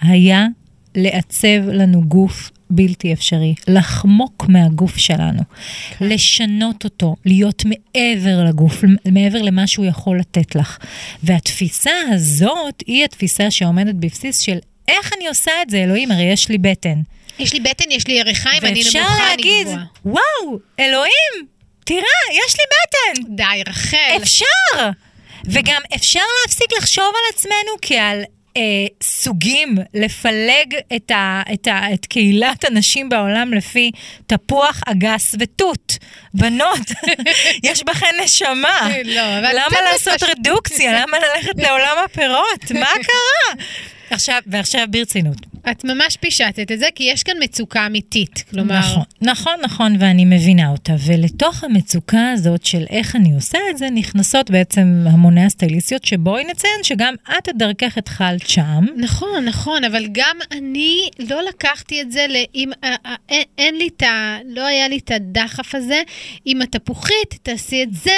היה 0.00 0.46
לעצב 0.94 1.68
לנו 1.72 2.02
גוף 2.02 2.50
בלתי 2.70 3.12
אפשרי, 3.12 3.54
לחמוק 3.68 4.44
מהגוף 4.48 4.96
שלנו, 4.96 5.42
כן. 5.98 6.08
לשנות 6.08 6.84
אותו, 6.84 7.16
להיות 7.24 7.64
מעבר 7.64 8.44
לגוף, 8.44 8.84
מעבר 9.12 9.42
למה 9.42 9.66
שהוא 9.66 9.86
יכול 9.86 10.18
לתת 10.18 10.54
לך. 10.54 10.78
והתפיסה 11.22 11.90
הזאת 12.10 12.82
היא 12.86 13.04
התפיסה 13.04 13.50
שעומדת 13.50 13.94
בבסיס 13.94 14.38
של 14.38 14.58
איך 14.88 15.12
אני 15.16 15.28
עושה 15.28 15.50
את 15.62 15.70
זה, 15.70 15.84
אלוהים, 15.84 16.10
הרי 16.12 16.22
יש 16.22 16.48
לי 16.48 16.58
בטן. 16.58 17.00
יש 17.38 17.52
לי 17.52 17.60
בטן, 17.60 17.90
יש 17.90 18.06
לי 18.06 18.14
ירחיים, 18.14 18.62
אני 18.64 18.80
נמוכה, 18.94 18.98
אני 18.98 19.02
גבוהה. 19.02 19.06
ואפשר 19.06 19.28
להגיד, 19.30 19.66
וואו, 20.04 20.58
אלוהים, 20.80 21.53
תראה, 21.84 22.20
יש 22.30 22.56
לי 22.58 22.64
בטן. 22.72 23.34
די, 23.36 23.70
רחל. 23.70 24.16
אפשר. 24.22 24.90
וגם 25.44 25.80
אפשר 25.94 26.20
להפסיק 26.42 26.72
לחשוב 26.78 27.04
על 27.04 27.34
עצמנו 27.34 27.72
כעל 27.82 28.24
אה, 28.56 28.62
סוגים, 29.02 29.74
לפלג 29.94 30.74
את, 30.96 31.10
ה, 31.10 31.42
את, 31.54 31.66
ה, 31.66 31.94
את 31.94 32.06
קהילת 32.06 32.64
הנשים 32.64 33.08
בעולם 33.08 33.54
לפי 33.54 33.90
תפוח, 34.26 34.80
אגס 34.86 35.34
ותות. 35.40 35.98
בנות, 36.34 36.90
יש 37.68 37.82
בכן 37.82 38.14
נשמה. 38.24 38.88
לא, 39.04 39.38
אבל... 39.38 39.50
למה 39.52 39.92
לעשות 39.92 40.22
רדוקציה? 40.22 41.00
למה 41.02 41.18
ללכת 41.18 41.56
לעולם 41.56 41.96
הפירות? 42.04 42.70
מה 42.74 42.92
קרה? 43.02 43.64
עכשיו, 44.10 44.40
ועכשיו 44.46 44.86
ברצינות. 44.90 45.53
את 45.70 45.84
ממש 45.84 46.16
פישטת 46.16 46.72
את 46.72 46.78
זה, 46.78 46.86
כי 46.94 47.04
יש 47.04 47.22
כאן 47.22 47.34
מצוקה 47.40 47.86
אמיתית. 47.86 48.44
כלומר... 48.50 48.78
נכון, 48.78 49.02
נכון, 49.22 49.54
נכון, 49.62 49.96
ואני 49.98 50.24
מבינה 50.24 50.68
אותה. 50.68 50.92
ולתוך 51.06 51.64
המצוקה 51.64 52.30
הזאת 52.30 52.64
של 52.64 52.84
איך 52.90 53.16
אני 53.16 53.32
עושה 53.34 53.58
את 53.70 53.78
זה, 53.78 53.90
נכנסות 53.90 54.50
בעצם 54.50 55.04
המוני 55.10 55.44
הסטייליסטיות, 55.44 56.04
שבואי 56.04 56.44
נציין 56.44 56.80
שגם 56.82 57.14
את 57.38 57.48
את 57.48 57.58
דרכך 57.58 57.98
התחלת 57.98 58.48
שם. 58.48 58.84
נכון, 58.96 59.44
נכון, 59.44 59.84
אבל 59.84 60.06
גם 60.12 60.36
אני 60.52 61.08
לא 61.18 61.42
לקחתי 61.48 62.00
את 62.00 62.12
זה, 62.12 62.26
לאם, 62.28 62.70
אין, 63.28 63.42
אין 63.58 63.74
לי 63.74 63.88
את 63.96 64.02
ה... 64.02 64.38
לא 64.48 64.66
היה 64.66 64.88
לי 64.88 64.98
את 64.98 65.10
הדחף 65.10 65.74
הזה. 65.74 66.02
עם 66.44 66.62
התפוחית, 66.62 67.34
תעשי 67.42 67.82
את 67.82 67.94
זה. 67.94 68.12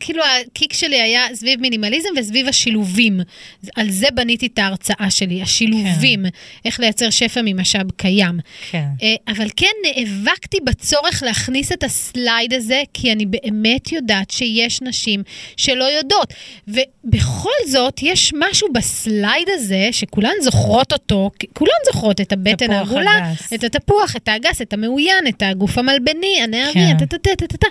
כאילו, 0.00 0.22
הקיק 0.46 0.72
שלי 0.72 1.00
היה 1.00 1.22
סביב 1.34 1.60
מינימליזם 1.60 2.08
וסביב 2.16 2.48
השילובים. 2.48 3.20
על 3.76 3.90
זה 3.90 4.06
בניתי 4.14 4.46
את 4.46 4.58
ההרצאה 4.58 5.10
שלי, 5.10 5.42
השילובים. 5.42 6.22
כן. 6.22 6.28
איך 6.76 6.80
לייצר 6.80 7.10
שפע 7.10 7.40
ממשאב 7.44 7.90
קיים. 7.90 8.38
כן. 8.70 8.84
אה, 9.02 9.14
אבל 9.28 9.48
כן 9.56 9.72
נאבקתי 9.84 10.58
בצורך 10.64 11.22
להכניס 11.22 11.72
את 11.72 11.84
הסלייד 11.84 12.54
הזה, 12.54 12.82
כי 12.94 13.12
אני 13.12 13.26
באמת 13.26 13.92
יודעת 13.92 14.30
שיש 14.30 14.82
נשים 14.82 15.22
שלא 15.56 15.84
יודעות. 15.84 16.34
ובכל 16.68 17.50
זאת, 17.66 18.00
יש 18.02 18.32
משהו 18.38 18.68
בסלייד 18.72 19.48
הזה, 19.54 19.88
שכולן 19.92 20.34
זוכרות 20.42 20.92
אותו, 20.92 21.30
כולן 21.52 21.78
זוכרות 21.92 22.20
את 22.20 22.32
הבטן 22.32 22.70
העגולה, 22.70 23.32
את 23.54 23.64
התפוח, 23.64 24.16
את 24.16 24.28
האגס, 24.28 24.62
את 24.62 24.72
המעוין, 24.72 25.26
את 25.28 25.42
הגוף 25.42 25.78
המלבני, 25.78 26.40
הנערי, 26.42 26.72
כן. 26.98 27.06
טה-טה-טה-טה. 27.06 27.66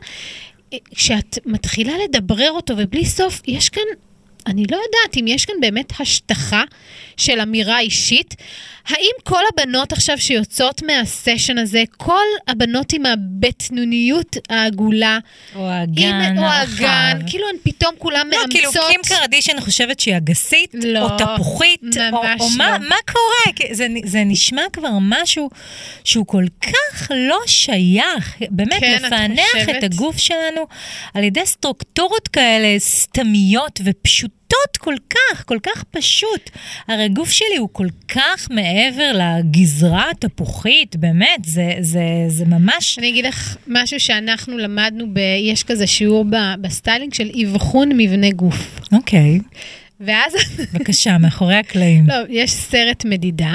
כשאת 0.96 1.38
מתחילה 1.46 1.94
לדברר 2.04 2.52
אותו 2.52 2.74
ובלי 2.78 3.06
סוף, 3.06 3.42
יש 3.48 3.70
כאן 3.70 3.84
אני 4.48 4.64
לא 4.72 4.76
יודעת 4.76 5.18
אם 5.20 5.28
יש 5.28 5.46
כאן 5.46 5.56
באמת 5.62 5.94
השטחה 6.00 6.64
של 7.18 7.40
אמירה 7.40 7.80
אישית. 7.80 8.36
האם 8.88 9.12
כל 9.24 9.42
הבנות 9.54 9.92
עכשיו 9.92 10.18
שיוצאות 10.18 10.82
מהסשן 10.82 11.58
הזה, 11.58 11.84
כל 11.98 12.26
הבנות 12.48 12.94
עם 12.94 13.06
הבטנוניות 13.06 14.38
העגולה, 14.50 15.20
או 15.56 15.70
האגן 15.70 16.38
או 16.38 16.44
האגן, 16.44 17.20
כאילו 17.28 17.48
הן 17.50 17.56
פתאום 17.64 17.96
כולן 17.98 18.18
לא, 18.18 18.24
מאמצות... 18.24 18.56
לא, 18.56 18.72
כאילו 18.72 18.72
קים 18.90 19.02
קרדיש, 19.06 19.50
אני 19.50 19.62
חושבת 19.62 20.00
שהיא 20.00 20.18
אגסית, 20.18 20.76
לא, 20.84 21.00
או 21.00 21.18
תפוחית, 21.18 21.82
או, 22.12 22.18
או 22.18 22.24
לא. 22.24 22.48
מה, 22.58 22.78
מה 22.90 22.96
קורה? 23.12 23.68
זה, 23.72 23.88
זה 24.06 24.24
נשמע 24.26 24.62
כבר 24.74 24.98
משהו 25.02 25.50
שהוא 26.04 26.26
כל 26.28 26.44
כך 26.62 27.12
לא 27.12 27.40
שייך, 27.48 28.38
באמת, 28.50 28.80
כן, 28.80 29.02
לפענח 29.06 29.70
את, 29.70 29.76
את 29.78 29.84
הגוף 29.84 30.18
שלנו 30.18 30.62
על 31.14 31.24
ידי 31.24 31.46
סטרוקטורות 31.46 32.28
כאלה 32.28 32.80
סתמיות 32.80 33.82
ופשוטות. 33.84 34.45
פשוט 34.48 34.78
כל 34.78 34.96
כך, 35.10 35.46
כל 35.46 35.58
כך 35.64 35.84
פשוט. 35.84 36.50
הרי 36.88 37.04
הגוף 37.04 37.30
שלי 37.32 37.58
הוא 37.58 37.70
כל 37.72 37.88
כך 38.08 38.48
מעבר 38.52 39.12
לגזרה 39.14 40.10
התפוחית, 40.12 40.96
באמת, 40.96 41.46
זה, 41.46 41.74
זה, 41.80 42.04
זה 42.28 42.46
ממש... 42.46 43.00
אני 43.00 43.10
אגיד 43.10 43.26
לך 43.26 43.58
משהו 43.68 44.00
שאנחנו 44.00 44.58
למדנו, 44.58 45.06
ב... 45.14 45.20
יש 45.40 45.64
כזה 45.64 45.88
שיעור 45.88 46.26
ב... 46.26 46.36
בסטיילינג 46.62 47.14
של 47.14 47.32
אבחון 47.44 47.90
מבנה 47.98 48.32
גוף. 48.32 48.80
אוקיי. 48.92 49.40
Okay. 49.40 49.56
ואז... 50.00 50.34
בבקשה, 50.74 51.18
מאחורי 51.18 51.56
הקלעים. 51.56 52.08
לא, 52.08 52.16
יש 52.30 52.52
סרט 52.52 53.06
מדידה. 53.06 53.54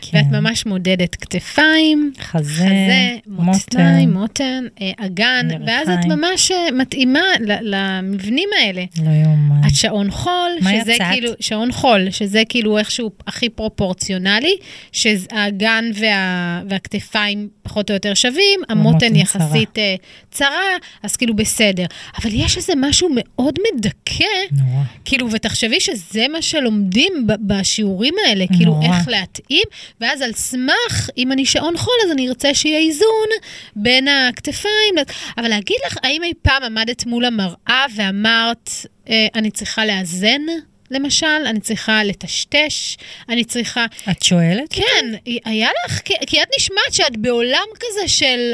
כן. 0.00 0.18
ואת 0.18 0.26
ממש 0.32 0.66
מודדת 0.66 1.14
כתפיים, 1.14 2.12
חזה, 2.20 2.64
חזה 2.64 3.16
מותניים, 3.26 4.12
מותן, 4.12 4.64
אה, 4.80 4.90
אגן, 4.96 5.48
ואז 5.66 5.88
את 5.88 6.04
ממש 6.04 6.50
אה, 6.50 6.70
מתאימה 6.72 7.20
למבנים 7.40 8.48
האלה. 8.60 8.84
לא 9.04 9.10
יאומן. 9.10 9.60
את 9.66 9.74
שעון 9.74 10.10
חול, 10.10 10.50
שזה 10.60 10.92
יצאת? 10.92 11.06
כאילו, 11.12 11.32
שעון 11.40 11.72
חול, 11.72 12.10
שזה 12.10 12.42
כאילו 12.48 12.78
איכשהו 12.78 13.10
הכי 13.26 13.48
פרופורציונלי, 13.48 14.56
שהאגן 14.92 15.84
וה, 15.94 16.62
והכתפיים 16.68 17.48
פחות 17.62 17.90
או 17.90 17.94
יותר 17.94 18.14
שווים, 18.14 18.60
המותן 18.68 19.16
יחסית 19.16 19.74
צרה. 19.74 19.84
אה, 19.84 19.96
צרה, 20.30 20.76
אז 21.02 21.16
כאילו 21.16 21.36
בסדר. 21.36 21.86
אבל 22.22 22.30
יש 22.32 22.56
איזה 22.56 22.72
משהו 22.76 23.08
מאוד 23.14 23.58
מדכא, 23.74 24.24
נורא. 24.52 24.82
כאילו, 25.04 25.30
ותחשבי 25.32 25.80
שזה 25.80 26.26
מה 26.32 26.42
שלומדים 26.42 27.12
בשיעורים 27.26 28.14
האלה, 28.26 28.44
כאילו, 28.56 28.72
נורא. 28.74 28.86
איך 28.86 29.08
להתאים, 29.08 29.64
ואז 30.00 30.22
על 30.22 30.32
סמך, 30.32 31.10
אם 31.16 31.32
אני 31.32 31.46
שעון 31.46 31.76
חול, 31.76 31.94
אז 32.04 32.10
אני 32.10 32.28
ארצה 32.28 32.54
שיהיה 32.54 32.78
איזון 32.78 33.28
בין 33.76 34.08
הכתפיים. 34.08 34.94
אבל 35.38 35.48
להגיד 35.48 35.76
לך, 35.86 35.96
האם 36.02 36.22
אי 36.22 36.32
פעם 36.42 36.62
עמדת 36.62 37.06
מול 37.06 37.24
המראה 37.24 37.86
ואמרת, 37.96 38.70
אה, 39.08 39.26
אני 39.34 39.50
צריכה 39.50 39.86
לאזן? 39.86 40.42
למשל, 40.90 41.26
אני 41.46 41.60
צריכה 41.60 42.04
לטשטש, 42.04 42.96
אני 43.28 43.44
צריכה... 43.44 43.86
את 44.10 44.22
שואלת? 44.22 44.72
כן, 44.72 45.06
היה 45.44 45.70
לך, 45.86 46.00
כי, 46.04 46.14
כי 46.26 46.42
את 46.42 46.48
נשמעת 46.58 46.92
שאת 46.92 47.16
בעולם 47.16 47.66
כזה 47.80 48.08
של... 48.08 48.52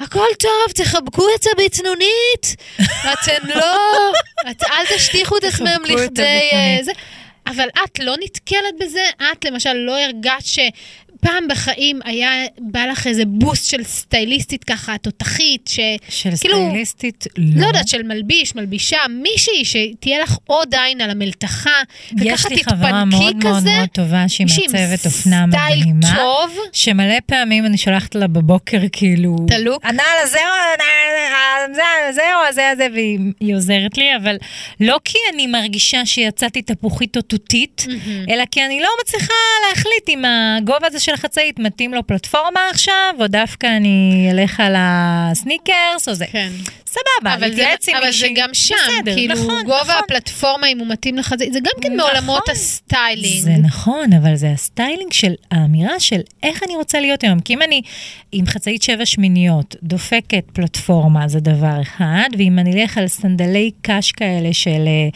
הכל 0.00 0.26
טוב, 0.38 0.72
תחבקו 0.74 1.26
את 1.34 1.46
הבטנונית, 1.52 2.56
אתן 3.12 3.48
לא, 3.54 4.12
את, 4.50 4.62
אל 4.62 4.96
תשטיחו 4.96 5.36
את 5.36 5.44
עצמם 5.44 5.78
לכדי... 5.84 6.50
Uh, 6.52 6.84
זה. 6.84 6.92
אבל 7.50 7.68
את 7.84 7.98
לא 7.98 8.14
נתקלת 8.24 8.74
בזה? 8.80 9.04
את 9.32 9.44
למשל 9.44 9.72
לא 9.72 9.98
הרגשת 9.98 10.46
ש... 10.46 10.58
פעם 11.20 11.48
בחיים 11.48 12.00
היה 12.04 12.30
בא 12.58 12.86
לך 12.86 13.06
איזה 13.06 13.22
בוסט 13.26 13.70
של 13.70 13.84
סטייליסטית 13.84 14.64
ככה, 14.64 14.98
תותחית, 14.98 15.68
ש... 15.68 15.80
של 16.08 16.30
כאילו, 16.40 16.56
סטייליסטית? 16.56 17.26
לא. 17.36 17.60
לא 17.60 17.66
יודעת, 17.66 17.88
של 17.88 18.02
מלביש, 18.02 18.54
מלבישה, 18.54 18.98
מישהי 19.22 19.64
שתהיה 19.64 20.22
לך 20.22 20.36
עוד 20.46 20.74
עין 20.74 21.00
על 21.00 21.10
המלתחה, 21.10 21.70
וככה 22.12 22.48
תתפנקי 22.48 22.50
כזה. 22.50 22.50
יש 22.50 22.50
לי 22.50 22.64
חברה 22.64 23.04
מאוד 23.04 23.36
מאוד 23.36 23.64
מאוד 23.64 23.88
טובה, 23.92 24.24
שהיא 24.28 24.46
מעצבת 24.46 25.06
אופנה 25.06 25.46
מדהימה. 25.46 26.16
שמלא 26.72 27.14
פעמים 27.26 27.66
אני 27.66 27.76
שולחת 27.78 28.14
לה 28.14 28.26
בבוקר, 28.26 28.78
כאילו... 28.92 29.36
תלוק. 29.48 29.84
הנעל 29.84 30.16
הזה, 30.22 30.38
זהו, 32.12 32.48
הזה, 32.48 32.70
הזה, 32.70 32.86
והיא 32.92 33.54
עוזרת 33.54 33.98
לי, 33.98 34.16
אבל 34.16 34.36
לא 34.80 35.00
כי 35.04 35.18
אני 35.34 35.46
מרגישה 35.46 36.06
שיצאתי 36.06 36.62
תפוחית 36.62 37.16
או 37.16 37.22
תותית, 37.22 37.86
אלא 38.30 38.44
כי 38.50 38.64
אני 38.64 38.80
לא 38.80 38.88
מצליחה 39.02 39.34
להחליט 39.68 40.08
אם 40.08 40.24
הגובה 40.24 40.86
הזה 40.86 41.00
של 41.00 41.14
החצאית 41.14 41.58
מתאים 41.58 41.94
לו 41.94 42.06
פלטפורמה 42.06 42.60
עכשיו, 42.70 43.14
או 43.20 43.26
דווקא 43.26 43.66
אני 43.66 44.28
אלך 44.30 44.60
על 44.60 44.74
הסניקרס, 44.78 46.08
או 46.08 46.14
זה. 46.14 46.26
כן. 46.32 46.50
סבבה, 46.86 47.34
אבל 47.34 47.54
זה, 47.54 47.64
אבל 47.98 48.12
זה 48.12 48.28
גם 48.34 48.48
שם, 48.52 48.74
בסדר, 48.74 49.14
כאילו 49.14 49.34
נכון, 49.34 49.62
גובה 49.62 49.82
נכון. 49.82 49.94
הפלטפורמה, 50.04 50.66
אם 50.66 50.78
הוא 50.78 50.86
מתאים 50.86 51.16
לחצאית, 51.16 51.52
זה 51.52 51.60
גם 51.60 51.72
כן 51.82 51.92
נכון, 51.92 51.96
מעולמות 51.96 52.48
הסטיילינג. 52.48 53.42
זה 53.42 53.52
נכון, 53.62 54.12
אבל 54.12 54.36
זה 54.36 54.50
הסטיילינג 54.50 55.12
של 55.12 55.32
האמירה 55.50 56.00
של 56.00 56.20
איך 56.42 56.59
אני 56.62 56.76
רוצה 56.76 57.00
להיות 57.00 57.24
היום. 57.24 57.40
כי 57.40 57.54
אם 57.54 57.62
אני 57.62 57.82
עם 58.32 58.46
חצאית 58.46 58.82
שבע 58.82 59.06
שמיניות 59.06 59.76
דופקת 59.82 60.44
פלטפורמה, 60.52 61.28
זה 61.28 61.40
דבר 61.40 61.82
אחד, 61.82 62.28
ואם 62.38 62.58
אני 62.58 62.82
אלך 62.82 62.98
על 62.98 63.08
סנדלי 63.08 63.70
קש 63.82 64.12
כאלה 64.12 64.52
של 64.52 64.70
אה, 64.86 65.08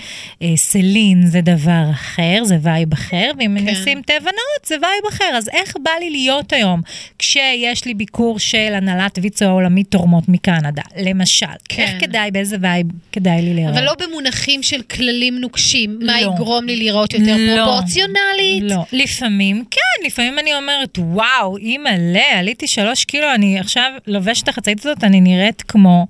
אה, 0.43 0.57
סלין, 0.57 1.27
זה 1.27 1.41
דבר 1.41 1.85
אחר, 1.91 2.45
זה 2.45 2.57
vibe 2.63 2.93
אחר, 2.93 3.31
ואם 3.39 3.57
כן. 3.59 3.63
אני 3.63 3.73
אשים 3.73 4.03
טבע 4.03 4.13
נאות, 4.21 4.65
זה 4.67 4.75
vibe 4.75 5.05
אחר. 5.09 5.35
אז 5.37 5.49
איך 5.49 5.77
בא 5.83 5.91
לי 6.01 6.11
להיות 6.11 6.53
היום 6.53 6.81
כשיש 7.19 7.85
לי 7.85 7.95
ביקור 7.95 8.39
של 8.39 8.73
הנהלת 8.75 9.19
ויצו 9.23 9.45
העולמית 9.45 9.91
תורמות 9.91 10.25
מקנדה, 10.29 10.83
למשל. 10.97 11.47
כן. 11.69 11.83
איך 11.83 12.01
כדאי, 12.01 12.31
באיזה 12.31 12.57
vibe 12.61 12.87
כדאי 13.13 13.43
לי 13.43 13.55
להיראות? 13.55 13.77
אבל 13.77 13.85
לא 13.85 13.93
במונחים 14.01 14.63
של 14.63 14.83
כללים 14.83 15.39
נוקשים. 15.39 15.99
מה 16.03 16.21
לא. 16.21 16.27
יגרום 16.35 16.65
לי 16.65 16.77
לראות 16.77 17.15
יותר 17.15 17.37
לא. 17.37 17.65
פרופורציונלית? 17.65 18.63
לא. 18.63 18.85
לפעמים, 18.93 19.65
כן, 19.71 20.07
לפעמים 20.07 20.39
אני 20.39 20.55
אומרת, 20.55 20.99
וואו, 20.99 21.34
אימא'לה, 21.59 22.39
עליתי 22.39 22.67
שלוש 22.67 23.05
קילו, 23.05 23.35
אני 23.35 23.59
עכשיו 23.59 23.93
לובשת 24.07 24.43
את 24.43 24.49
החצאית 24.49 24.81
הזאת, 24.81 25.05
אני 25.05 25.21
נראית 25.21 25.63
כמו 25.63 26.07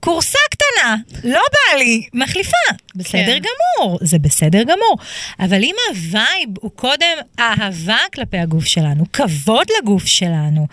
כורסה 0.00 0.38
קטנה, 0.50 0.96
לא 1.24 1.40
בא 1.52 1.78
לי, 1.78 2.02
מחליפה. 2.14 2.56
בסדר 2.94 3.38
כן. 3.38 3.38
גמור, 3.38 3.98
זה 4.02 4.18
בסדר 4.18 4.62
גמור. 4.62 4.96
אבל 5.40 5.62
אם 5.62 5.74
ה 5.88 6.00
vibe 6.00 6.48
הוא 6.60 6.70
קודם 6.74 7.16
אהבה 7.38 7.98
כלפי 8.14 8.38
הגוף 8.38 8.64
שלנו, 8.64 9.04
כבוד 9.12 9.66
לגוף 9.78 10.06
שלנו, 10.06 10.66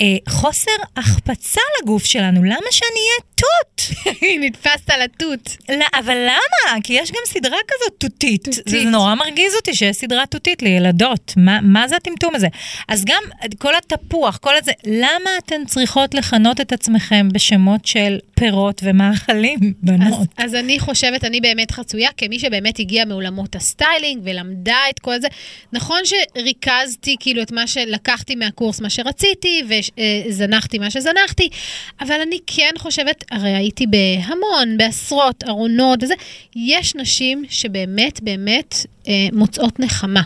אה, 0.00 0.06
חוסר 0.28 0.70
החפצה 0.96 1.60
לגוף 1.82 2.04
שלנו, 2.04 2.44
למה 2.44 2.66
שאני 2.70 2.88
אהיה 2.90 3.30
תות? 3.34 3.96
נתפסת 4.44 4.90
על 4.90 5.02
התות. 5.02 5.56
לא, 5.68 5.84
אבל 5.94 6.16
למה? 6.16 6.80
כי 6.82 6.92
יש 6.92 7.10
גם 7.10 7.22
סדרה 7.26 7.58
כזאת 7.68 8.00
תותית. 8.00 8.44
תותית. 8.44 8.68
זה 8.68 8.84
נורא 8.84 9.14
מרגיז 9.14 9.54
אותי 9.54 9.74
שיש 9.74 9.96
סדרה 9.96 10.26
תותית 10.26 10.62
לילדות. 10.62 11.34
מה, 11.36 11.58
מה 11.62 11.88
זה 11.88 11.96
הטמטום 11.96 12.34
הזה? 12.34 12.48
אז 12.88 13.04
גם 13.04 13.22
כל 13.58 13.72
התפוח, 13.74 14.36
כל 14.36 14.56
הזה, 14.56 14.72
למה 14.86 15.30
אתן 15.38 15.64
צריכות 15.66 16.14
לכנות 16.14 16.60
את 16.60 16.72
עצמכם 16.72 17.28
בשמות 17.32 17.86
של 17.86 18.18
פירות 18.34 18.69
ומאכלים, 18.82 19.58
אז, 19.62 19.70
בנות? 19.82 20.28
אז 20.36 20.54
אני 20.54 20.78
חושבת, 20.78 21.24
אני 21.24 21.40
באמת 21.40 21.70
חצויה, 21.70 22.10
כמי 22.16 22.38
שבאמת 22.38 22.78
הגיעה 22.78 23.04
מעולמות 23.04 23.56
הסטיילינג 23.56 24.22
ולמדה 24.24 24.76
את 24.90 24.98
כל 24.98 25.20
זה. 25.20 25.28
נכון 25.72 26.00
שריכזתי 26.04 27.16
כאילו 27.20 27.42
את 27.42 27.52
מה 27.52 27.66
שלקחתי 27.66 28.34
מהקורס, 28.34 28.80
מה 28.80 28.90
שרציתי, 28.90 29.62
וזנחתי 29.68 30.78
מה 30.78 30.90
שזנחתי, 30.90 31.48
אבל 32.00 32.20
אני 32.20 32.38
כן 32.46 32.70
חושבת, 32.78 33.24
הרי 33.30 33.56
הייתי 33.56 33.86
בהמון, 33.86 34.76
בעשרות 34.76 35.44
ארונות 35.44 36.02
וזה, 36.02 36.14
יש 36.56 36.94
נשים 36.94 37.44
שבאמת 37.48 38.20
באמת 38.22 38.74
אה, 39.08 39.28
מוצאות 39.32 39.80
נחמה. 39.80 40.22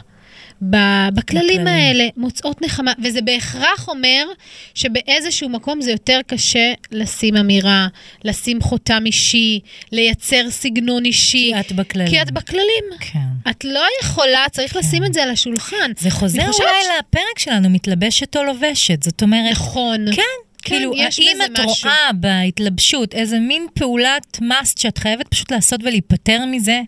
בכללים 0.70 1.14
בכללים. 1.14 1.66
האלה 1.66 2.08
מוצאות 2.16 2.62
נחמה, 2.62 2.92
וזה 3.02 3.22
בהכרח 3.22 3.88
אומר 3.88 4.26
שבאיזשהו 4.74 5.48
מקום 5.48 5.80
זה 5.80 5.90
יותר 5.90 6.20
קשה 6.26 6.72
לשים 6.92 7.36
אמירה, 7.36 7.86
לשים 8.24 8.62
חותם 8.62 9.02
אישי, 9.06 9.60
לייצר 9.92 10.50
סגנון 10.50 11.04
אישי. 11.04 11.52
כי 11.54 11.60
את 11.60 11.72
בכללים. 11.72 12.10
כי 12.10 12.22
את 12.22 12.30
בכללים. 12.30 12.84
כן. 13.00 13.50
את 13.50 13.64
לא 13.64 13.84
יכולה, 14.02 14.44
צריך 14.50 14.76
לשים 14.76 15.04
את 15.04 15.14
זה 15.14 15.22
על 15.22 15.30
השולחן. 15.30 15.92
זה 15.98 16.10
חוזר 16.10 16.42
אולי 16.42 16.98
לפרק 16.98 17.38
שלנו, 17.38 17.70
מתלבשת 17.70 18.36
או 18.36 18.44
לובשת. 18.44 19.02
זאת 19.02 19.22
אומרת, 19.22 19.52
נכון. 19.52 20.06
כן. 20.16 20.43
כאילו, 20.64 20.92
יש 20.96 21.18
האם 21.18 21.36
את 21.44 21.60
משהו. 21.60 21.90
רואה 21.90 22.12
בהתלבשות 22.14 23.14
איזה 23.14 23.38
מין 23.38 23.66
פעולת 23.74 24.38
מאסט 24.40 24.78
שאת 24.78 24.98
חייבת 24.98 25.28
פשוט 25.28 25.52
לעשות 25.52 25.80
ולהיפטר 25.82 26.44
מזה, 26.46 26.80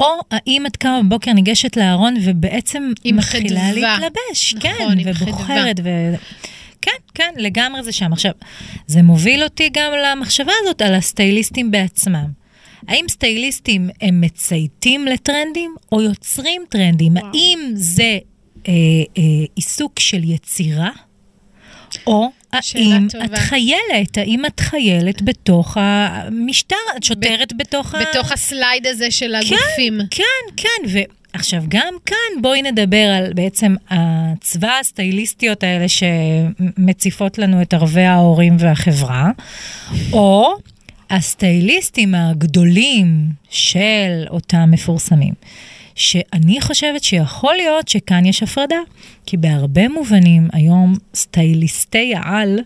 או 0.00 0.06
האם 0.30 0.66
את 0.66 0.76
קמה 0.76 1.02
בבוקר, 1.02 1.32
ניגשת 1.32 1.76
לארון 1.76 2.14
ובעצם 2.22 2.92
מתחילה 3.04 3.60
חדווה. 3.60 3.98
להתלבש, 3.98 4.54
נכון, 4.54 5.04
כן, 5.04 5.10
ובוחרת, 5.10 5.80
ו... 5.84 5.88
כן, 6.82 6.90
כן, 7.14 7.32
לגמרי 7.36 7.82
זה 7.82 7.92
שם. 7.92 8.12
עכשיו, 8.12 8.32
זה 8.86 9.02
מוביל 9.02 9.42
אותי 9.42 9.68
גם 9.72 9.92
למחשבה 10.04 10.52
הזאת 10.62 10.82
על 10.82 10.94
הסטייליסטים 10.94 11.70
בעצמם. 11.70 12.26
האם 12.88 13.04
סטייליסטים 13.08 13.90
הם 14.00 14.20
מצייתים 14.20 15.06
לטרנדים 15.06 15.74
או 15.92 16.02
יוצרים 16.02 16.62
טרנדים? 16.68 17.16
וואו. 17.16 17.26
האם 17.26 17.70
זה 17.74 18.18
אה, 18.68 18.72
אה, 19.18 19.22
עיסוק 19.54 20.00
של 20.00 20.24
יצירה, 20.24 20.90
או 22.06 22.30
האם 22.52 23.08
טובה. 23.08 23.24
את 23.24 23.38
חיילת? 23.38 24.18
האם 24.18 24.46
את 24.46 24.60
חיילת 24.60 25.22
בתוך 25.22 25.76
המשטר? 25.80 26.76
את 26.96 27.04
שוטרת 27.04 27.52
בתוך 27.56 27.94
ה... 27.94 27.98
בתוך 28.00 28.32
הסלייד 28.32 28.86
הזה 28.86 29.10
של 29.10 29.34
הגופים. 29.34 30.00
כן, 30.10 30.24
כן, 30.56 31.00
ועכשיו 31.34 31.62
גם 31.68 31.94
כאן 32.06 32.42
בואי 32.42 32.62
נדבר 32.62 33.06
על 33.16 33.32
בעצם 33.32 33.74
הצבא 33.90 34.78
הסטייליסטיות 34.80 35.62
האלה 35.62 35.86
שמציפות 35.88 37.38
לנו 37.38 37.62
את 37.62 37.74
ערבי 37.74 38.04
ההורים 38.04 38.56
והחברה, 38.58 39.30
או 40.12 40.54
הסטייליסטים 41.10 42.14
הגדולים 42.14 43.28
של 43.50 44.24
אותם 44.30 44.70
מפורסמים. 44.70 45.34
שאני 45.94 46.60
חושבת 46.60 47.04
שיכול 47.04 47.54
להיות 47.54 47.88
שכאן 47.88 48.26
יש 48.26 48.42
הפרדה, 48.42 48.80
כי 49.26 49.36
בהרבה 49.36 49.88
מובנים 49.88 50.48
היום 50.52 50.94
סטייליסטי 51.14 52.14
העל 52.16 52.58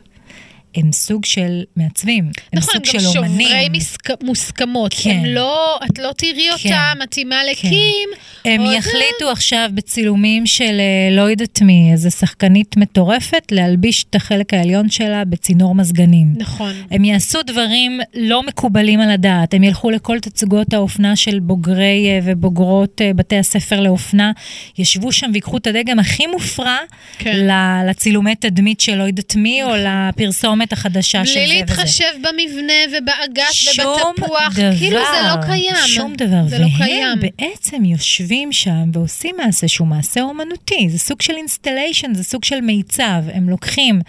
הם 0.76 0.92
סוג 0.92 1.25
של 1.25 1.62
מעצבים, 1.76 2.24
הם 2.24 2.59
נכון, 2.59 2.74
סוג 2.74 2.83
הם 2.94 3.01
של 3.01 3.18
גם 3.18 3.24
אומנים. 3.24 3.46
שוברי 3.48 3.68
מסק... 3.68 4.11
מוסכמות. 4.22 4.94
כן. 5.03 5.11
הם 5.11 5.24
לא, 5.24 5.79
את 5.90 5.98
לא 5.98 6.11
תראי 6.16 6.33
כן. 6.59 6.68
אותה 6.68 6.92
מתאימה 7.03 7.37
לקים. 7.51 8.09
הם 8.44 8.61
או 8.61 8.66
זה- 8.66 8.74
יחליטו 8.74 9.31
עכשיו 9.33 9.70
בצילומים 9.74 10.46
של 10.46 10.64
אה, 10.81 11.16
לא 11.16 11.22
יודעת 11.22 11.62
מי, 11.62 11.92
איזה 11.92 12.11
שחקנית 12.11 12.77
מטורפת, 12.77 13.42
להלביש 13.51 14.05
את 14.11 14.14
החלק 14.14 14.55
העליון 14.55 14.88
שלה 14.88 15.24
בצינור 15.24 15.74
מזגנים. 15.74 16.35
נכון. 16.37 16.72
הם 16.90 17.05
יעשו 17.05 17.42
דברים 17.42 18.01
לא 18.14 18.42
מקובלים 18.42 19.01
על 19.01 19.11
הדעת, 19.11 19.55
הם 19.55 19.62
ילכו 19.64 19.90
לכל 19.90 20.18
תצוגות 20.20 20.74
האופנה 20.74 21.16
של 21.16 21.38
בוגרי 21.40 21.77
אה, 22.09 22.18
ובוגרות 22.24 23.01
אה, 23.03 23.11
בתי 23.14 23.37
הספר 23.37 23.81
לאופנה, 23.81 24.33
ישבו 24.79 25.12
שם 25.12 25.31
ויקחו 25.35 25.57
את 25.57 25.66
הדגם 25.66 25.98
הכי 25.98 26.27
מופרע 26.27 26.77
כן. 27.18 27.46
לצילומי 27.88 28.35
תדמית 28.35 28.81
של 28.81 28.94
לא 28.94 29.03
יודעת 29.03 29.37
מי, 29.37 29.62
או 29.62 29.68
לפרסומת 29.77 30.65
החדשה 30.72 31.26
של 31.26 31.33
זה 31.33 31.38
בלי 31.38 31.46
וזה. 31.46 31.55
להתחשב 31.55 32.12
במבנה 32.18 32.72
ובאגס 32.88 33.15
ובתפוח, 33.15 33.53
שום 33.53 34.59
דבר, 34.59 34.76
כאילו 34.79 35.00
זה 35.00 35.29
לא 35.29 35.46
קיים. 35.46 35.87
שום 35.87 36.14
דבר. 36.14 36.42
זה 36.48 36.59
לא 36.59 36.66
והם 36.66 36.87
קיים. 36.87 37.18
בעצם 37.20 37.85
יושבים 37.85 38.52
שם 38.52 38.90
ועושים 38.92 39.37
מעשה 39.44 39.68
שהוא 39.68 39.88
מעשה 39.88 40.20
אומנותי. 40.20 40.88
זה 40.90 40.98
סוג 40.98 41.22
של 41.22 41.37
installation, 41.37 42.14
זה 42.14 42.24
סוג 42.24 42.44
של 42.44 42.61
מיצב. 42.61 43.22
הם 43.33 43.48
לוקחים 43.48 44.00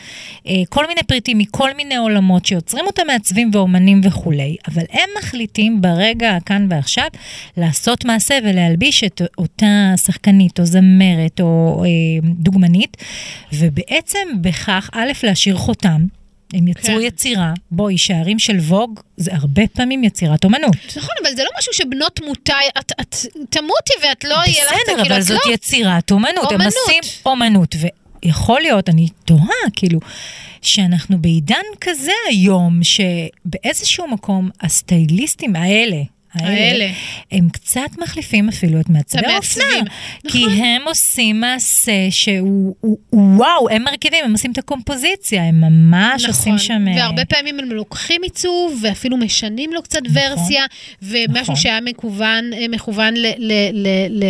אה, 0.47 0.53
כל 0.69 0.87
מיני 0.87 1.03
פריטים 1.07 1.37
מכל 1.37 1.73
מיני 1.73 1.95
עולמות 1.95 2.45
שיוצרים 2.45 2.85
אותם 2.85 3.07
מעצבים 3.07 3.49
ואומנים 3.53 4.01
וכולי, 4.03 4.55
אבל 4.67 4.83
הם 4.91 5.09
מחליטים 5.19 5.81
ברגע 5.81 6.35
הכאן 6.35 6.67
ועכשיו 6.69 7.07
לעשות 7.57 8.05
מעשה 8.05 8.37
ולהלביש 8.43 9.03
את 9.03 9.21
אותה 9.37 9.93
שחקנית 10.05 10.59
או 10.59 10.65
זמרת 10.65 11.41
או 11.41 11.83
אה, 11.85 11.89
דוגמנית, 12.23 12.97
ובעצם 13.53 14.27
בכך, 14.41 14.89
א', 14.93 15.11
להשאיר 15.23 15.55
חותם. 15.57 16.16
הם 16.53 16.67
יצרו 16.67 16.95
כן. 16.95 17.01
יצירה, 17.01 17.53
בואי, 17.71 17.97
שערים 17.97 18.39
של 18.39 18.57
ווג 18.57 18.99
זה 19.17 19.31
הרבה 19.33 19.67
פעמים 19.67 20.03
יצירת 20.03 20.43
אומנות. 20.43 20.75
נכון, 20.97 21.15
אבל 21.21 21.35
זה 21.35 21.43
לא 21.43 21.49
משהו 21.59 21.73
שבנות 21.73 22.15
תמותה, 22.15 22.55
את, 22.79 22.91
את 23.01 23.15
תמותי 23.49 23.93
ואת 24.03 24.23
לא 24.23 24.35
יהיה 24.45 24.65
לך, 24.65 24.71
בסדר, 24.71 24.83
כאילו, 24.85 25.01
אבל 25.01 25.17
את 25.17 25.23
זאת 25.23 25.45
לא... 25.45 25.53
יצירת 25.53 26.11
אומנות. 26.11 26.51
הם 26.51 26.53
אומנות. 26.53 26.73
עושים 26.85 27.21
אומנות, 27.25 27.75
ויכול 28.23 28.61
להיות, 28.61 28.89
אני 28.89 29.07
תוהה, 29.25 29.69
כאילו, 29.75 29.99
שאנחנו 30.61 31.21
בעידן 31.21 31.63
כזה 31.81 32.11
היום, 32.29 32.79
שבאיזשהו 32.83 34.07
מקום 34.07 34.49
הסטייליסטים 34.61 35.55
האלה, 35.55 35.97
האלה. 36.39 36.87
הם 37.31 37.49
קצת 37.49 37.89
מחליפים 38.03 38.49
אפילו 38.49 38.79
את 38.79 38.89
מעצבי 38.89 39.25
האופנה. 39.25 39.63
כי 40.27 40.45
נכון. 40.45 40.59
הם 40.59 40.81
עושים 40.85 41.39
מעשה 41.39 41.91
שהוא, 42.09 42.75
הוא- 42.81 42.97
הוא- 43.09 43.35
וואו, 43.37 43.69
הם 43.69 43.83
מרכיבים, 43.83 44.25
הם 44.25 44.33
עשים 44.35 44.51
את 44.51 44.57
הקומפוזיציה, 44.57 45.43
הם 45.43 45.61
ממש 45.61 46.25
עושים 46.25 46.57
שם... 46.57 46.73
אה, 46.73 46.77
נכון. 46.79 46.95
והרבה 46.97 47.25
פעמים 47.25 47.59
הם 47.59 47.71
לוקחים 47.71 48.21
עיצוב, 48.23 48.79
ואפילו 48.81 49.17
משנים 49.17 49.73
לו 49.73 49.81
קצת 49.83 50.01
ורסיה, 50.13 50.65
ומשהו 51.01 51.27
נכון. 51.41 51.55
שהיה 51.55 51.81
מכוון, 51.81 52.53
אה, 52.53 52.65
מכוון 52.69 53.13
ל... 53.17 53.25
ל, 53.37 53.51
ל, 53.73 53.87
ל 54.09 54.23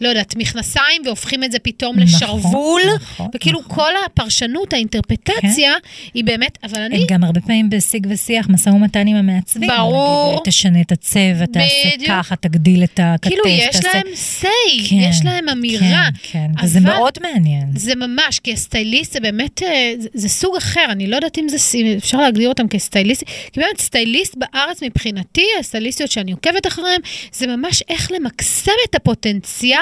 לא 0.00 0.08
יודעת, 0.08 0.36
מכנסיים, 0.36 1.02
והופכים 1.06 1.44
את 1.44 1.52
זה 1.52 1.58
פתאום 1.58 1.96
נכון, 1.98 2.04
לשרוול, 2.14 2.82
נכון, 2.96 3.28
וכאילו 3.34 3.60
נכון. 3.60 3.76
כל 3.76 3.90
הפרשנות, 4.06 4.72
האינטרפטציה, 4.72 5.72
היא 6.14 6.24
באמת, 6.24 6.58
אבל 6.64 6.80
אני... 6.80 7.04
גם 7.08 7.24
הרבה 7.24 7.40
פעמים 7.40 7.70
בשיג 7.70 8.06
ושיח, 8.10 8.48
משא 8.48 8.68
ומתן 8.68 9.06
עם 9.06 9.16
המעצבים. 9.16 9.68
ברור. 9.68 10.32
נגיד, 10.32 10.42
תשנה 10.44 10.80
את 10.80 10.92
הצבע, 10.92 11.46
תעשה. 11.52 12.06
ככה, 12.08 12.36
תגדיל 12.36 12.84
את 12.84 13.00
הכתף, 13.02 13.28
כאילו, 13.30 13.42
יש 13.46 13.76
תעשה... 13.76 13.88
להם 13.94 14.06
say, 14.40 14.88
כן, 14.90 14.96
יש 14.96 15.16
להם 15.24 15.48
אמירה. 15.48 16.08
כן, 16.22 16.30
כן, 16.56 16.64
וזה 16.64 16.78
אבל- 16.78 16.92
מאוד 16.96 17.12
מעניין. 17.22 17.66
זה 17.76 17.94
ממש, 17.94 18.38
כי 18.38 18.52
הסטייליסט 18.52 19.12
זה 19.12 19.20
באמת, 19.20 19.62
אה, 19.62 19.92
זה, 19.98 20.08
זה 20.14 20.28
סוג 20.28 20.56
אחר, 20.56 20.84
אני 20.88 21.06
לא 21.06 21.16
יודעת 21.16 21.38
אם 21.38 21.46
זה, 21.48 21.56
אפשר 21.96 22.18
להגדיר 22.18 22.48
אותם 22.48 22.68
כסטייליסט, 22.68 23.24
כי 23.52 23.60
באמת 23.60 23.80
סטייליסט 23.80 24.34
בארץ 24.36 24.82
מבחינתי, 24.82 25.46
הסטייליסטיות 25.60 26.10
שאני 26.10 26.32
עוקבת 26.32 26.66
אחריהם, 26.66 27.00
זה 27.32 27.46
ממש 27.46 27.82
איך 27.88 28.12
למקסם 28.12 28.72
את 28.90 28.94
הפוטנציאל 28.94 29.80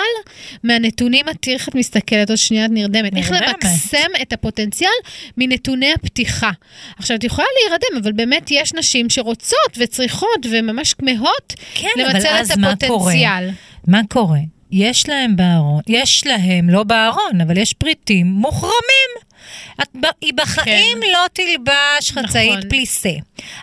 מהנתונים, 0.63 1.27
תראי 1.41 1.57
איך 1.57 1.69
את 1.69 1.75
מסתכלת, 1.75 2.31
עוד 2.31 2.39
שנייה 2.39 2.65
את 2.65 2.71
נרדמת, 2.71 3.17
איך. 3.17 3.31
למקסם 3.31 4.11
את 4.23 4.33
הפוטנציאל 4.33 4.91
מנתוני 5.37 5.93
הפתיחה. 5.93 6.51
עכשיו, 6.99 7.17
את 7.17 7.25
יכולה 7.25 7.47
להירדם, 7.61 8.03
אבל 8.03 8.13
באמת 8.13 8.51
יש 8.51 8.75
נשים 8.75 9.11
שרוצות 9.11 9.79
וצריכות 9.79 10.47
וממש 10.51 10.95
כמהות 10.95 11.55
כן, 11.75 11.89
למצל 11.97 12.29
את 12.29 12.57
מה 12.57 12.71
הפוטנציאל. 12.71 13.51
מה 13.87 14.01
קורה? 14.09 14.39
יש 14.71 15.09
להם 15.09 15.37
בארון, 15.37 15.81
יש 15.89 16.27
להם, 16.27 16.71
לא 16.71 16.83
בארון, 16.83 17.41
אבל 17.41 17.59
יש 17.59 17.73
פריטים 17.73 18.27
מוחרמים. 18.27 19.29
את, 19.83 19.89
היא 20.21 20.33
בחיים 20.37 20.99
כן. 21.03 21.09
לא 21.13 21.27
תלבש 21.33 22.13
חצאית 22.13 22.51
נכון. 22.51 22.69
פליסה. 22.69 23.13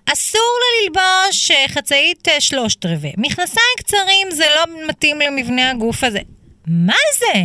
אסור 0.06 0.42
לה 0.60 0.84
ללבוש 0.84 1.52
אה, 1.52 1.66
חצאית 1.68 2.28
אה, 2.28 2.42
שלושת 2.42 2.86
רבעי. 2.86 3.14
מכנסיים 3.18 3.76
קצרים 3.78 4.32
זה 4.32 4.46
לא 4.56 4.88
מתאים 4.88 5.20
למבנה 5.20 5.72
הגוף 5.72 6.04
הזה. 6.04 6.20
מה 6.68 6.94
זה? 7.20 7.40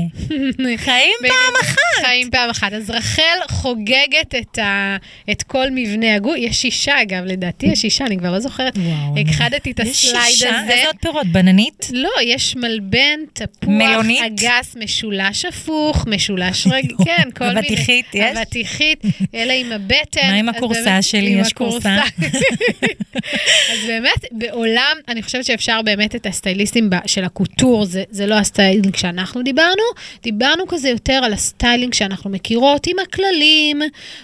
חיים 0.76 1.14
פעם 1.28 1.54
אחת. 1.62 2.04
חיים 2.06 2.30
פעם 2.30 2.50
אחת. 2.50 2.72
אז 2.72 2.90
רחל 2.90 3.22
חוגגת 3.50 4.34
את, 4.40 4.58
ה, 4.58 4.96
את 5.30 5.42
כל 5.42 5.66
מבנה 5.70 6.14
הגוף. 6.14 6.34
יש 6.38 6.56
שישה, 6.56 7.02
אגב, 7.02 7.24
לדעתי 7.24 7.66
יש 7.66 7.78
שישה, 7.80 8.06
אני 8.06 8.18
כבר 8.18 8.32
לא 8.32 8.40
זוכרת. 8.40 8.78
וואו, 8.78 9.18
הכחדתי 9.20 9.70
את 9.70 9.80
יש 9.80 9.88
הסלייד 10.06 10.24
שישה? 10.30 10.60
הזה. 10.60 10.72
איזה 10.72 10.86
עוד 10.86 10.96
פירות? 11.00 11.26
בננית? 11.26 11.88
לא, 11.92 12.10
יש 12.22 12.56
מלבן, 12.56 13.20
תפוח, 13.32 13.68
מלונית? 13.68 14.20
אגס, 14.26 14.76
משולש 14.76 15.44
הפוך, 15.44 16.06
משולש 16.06 16.66
רגיל, 16.66 16.96
כן, 17.04 17.28
כל 17.38 17.44
מיני. 17.46 17.60
אבטיחית 17.60 18.06
יש? 18.14 18.36
אבטיחית, 18.36 19.02
אלה 19.34 19.52
עם 19.52 19.72
הבטן. 19.72 20.26
מה 20.30 20.34
עם 20.34 20.48
הכורסה 20.48 20.80
באמת- 20.84 21.04
שלי? 21.04 21.30
יש 21.40 21.52
כורסה? 21.52 21.96
אז 23.80 23.86
באמת, 23.86 24.24
בעולם, 24.32 24.96
אני 25.08 25.22
חושבת 25.22 25.44
שאפשר 25.44 25.82
באמת 25.82 26.16
את 26.16 26.26
הסטייליסטים 26.26 26.90
של 27.06 27.24
הקוטור, 27.24 27.84
זה, 27.84 28.04
זה 28.10 28.26
לא 28.26 28.34
הסטיילינג 28.34 28.96
שאנחנו 28.96 29.42
דיברנו, 29.42 29.82
דיברנו 30.22 30.66
כזה 30.68 30.88
יותר 30.88 31.12
על 31.12 31.32
הסטיילינג 31.32 31.94
שאנחנו 31.94 32.30
מכירות, 32.30 32.86
עם 32.86 32.96
הכללים, 32.98 33.82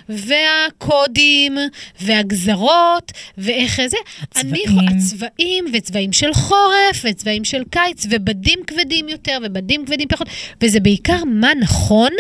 והקודים, 0.09 1.59
והגזרות, 2.01 3.13
ואיך 3.39 3.81
זה. 3.87 3.97
אני, 4.37 4.63
הצבעים. 4.63 4.89
הצבעים, 4.89 5.65
וצבעים 5.73 6.13
של 6.13 6.35
חורף, 6.35 7.05
וצבעים 7.05 7.45
של 7.45 7.63
קיץ, 7.71 8.07
ובדים 8.11 8.59
כבדים 8.67 9.09
יותר, 9.09 9.39
ובדים 9.45 9.87
כבדים 9.87 10.09
פחות, 10.09 10.29
וזה 10.63 10.81
בעיקר 10.81 11.25
מה 11.25 11.51
נכון 11.61 12.11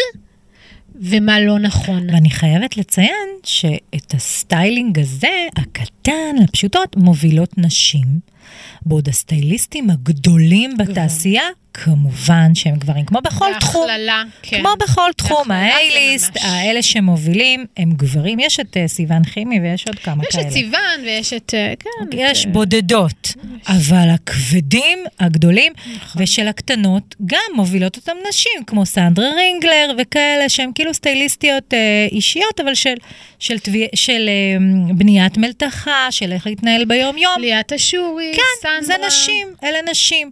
ומה 1.01 1.41
לא 1.41 1.59
נכון. 1.59 2.11
ואני 2.11 2.31
חייבת 2.31 2.77
לציין 2.77 3.29
שאת 3.45 4.15
הסטיילינג 4.15 4.99
הזה, 4.99 5.47
הקטן, 5.57 6.37
הפשוטות, 6.45 6.97
מובילות 6.97 7.59
נשים, 7.59 8.21
בעוד 8.87 9.09
הסטייליסטים 9.09 9.91
הגדולים 9.91 10.77
בתעשייה, 10.79 11.43
כמובן 11.85 12.55
שהם 12.55 12.77
גברים, 12.77 13.05
כמו 13.05 13.19
בכל 13.25 13.51
תחום. 13.61 13.87
בהכללה, 13.87 14.23
כן. 14.43 14.59
כמו 14.61 14.69
בכל 14.81 15.11
תחום, 15.17 15.49
ממש. 15.49 16.31
האלה 16.41 16.83
שמובילים, 16.83 17.67
הם 17.77 17.93
גברים. 17.93 18.39
יש 18.41 18.61
את 18.61 18.77
אה, 18.77 18.89
סיוון 18.89 19.25
חימי 19.25 19.61
ויש 19.61 19.87
עוד 19.87 19.99
כמה 19.99 20.23
יש 20.29 20.37
כאלה. 20.37 20.49
את 20.49 20.53
סיוון 20.53 21.01
ויש 21.05 21.33
את... 21.33 21.55
אה, 21.55 21.73
כן. 21.79 22.07
יש 22.12 22.43
את, 22.43 22.47
אה, 22.47 22.53
בודדות, 22.53 23.35
אבל 23.69 24.09
הכבדים, 24.15 24.99
הגדולים, 25.21 25.73
נכון. 25.97 26.23
ושל 26.23 26.49
הקטנות, 26.49 27.15
גם 27.27 27.41
מובילות 27.55 27.97
אותם 27.97 28.17
נשים, 28.29 28.65
כמו 28.67 28.87
סנדרה 28.87 29.35
רינגלר 29.35 29.91
וכאלה, 29.99 30.49
שהן 30.49 30.71
כאילו 30.75 30.95
סטייליסטיות 30.95 31.75
אה, 31.75 31.79
אישיות, 32.12 32.61
אבל 32.61 32.75
של, 32.75 32.95
של, 33.39 33.59
טבי, 33.59 33.87
של 33.95 34.29
אה, 34.29 34.95
בניית 34.95 35.39
מלתחה, 35.39 36.07
של 36.11 36.33
איך 36.33 36.47
להתנהל 36.47 36.85
ביום-יום. 36.85 37.41
ליאת 37.41 37.73
אשורי, 37.73 38.33
כן, 38.37 38.43
סנדרה. 38.62 38.83
זה 38.83 38.95
נשים, 39.07 39.49
אלה 39.65 39.79
נשים. 39.91 40.31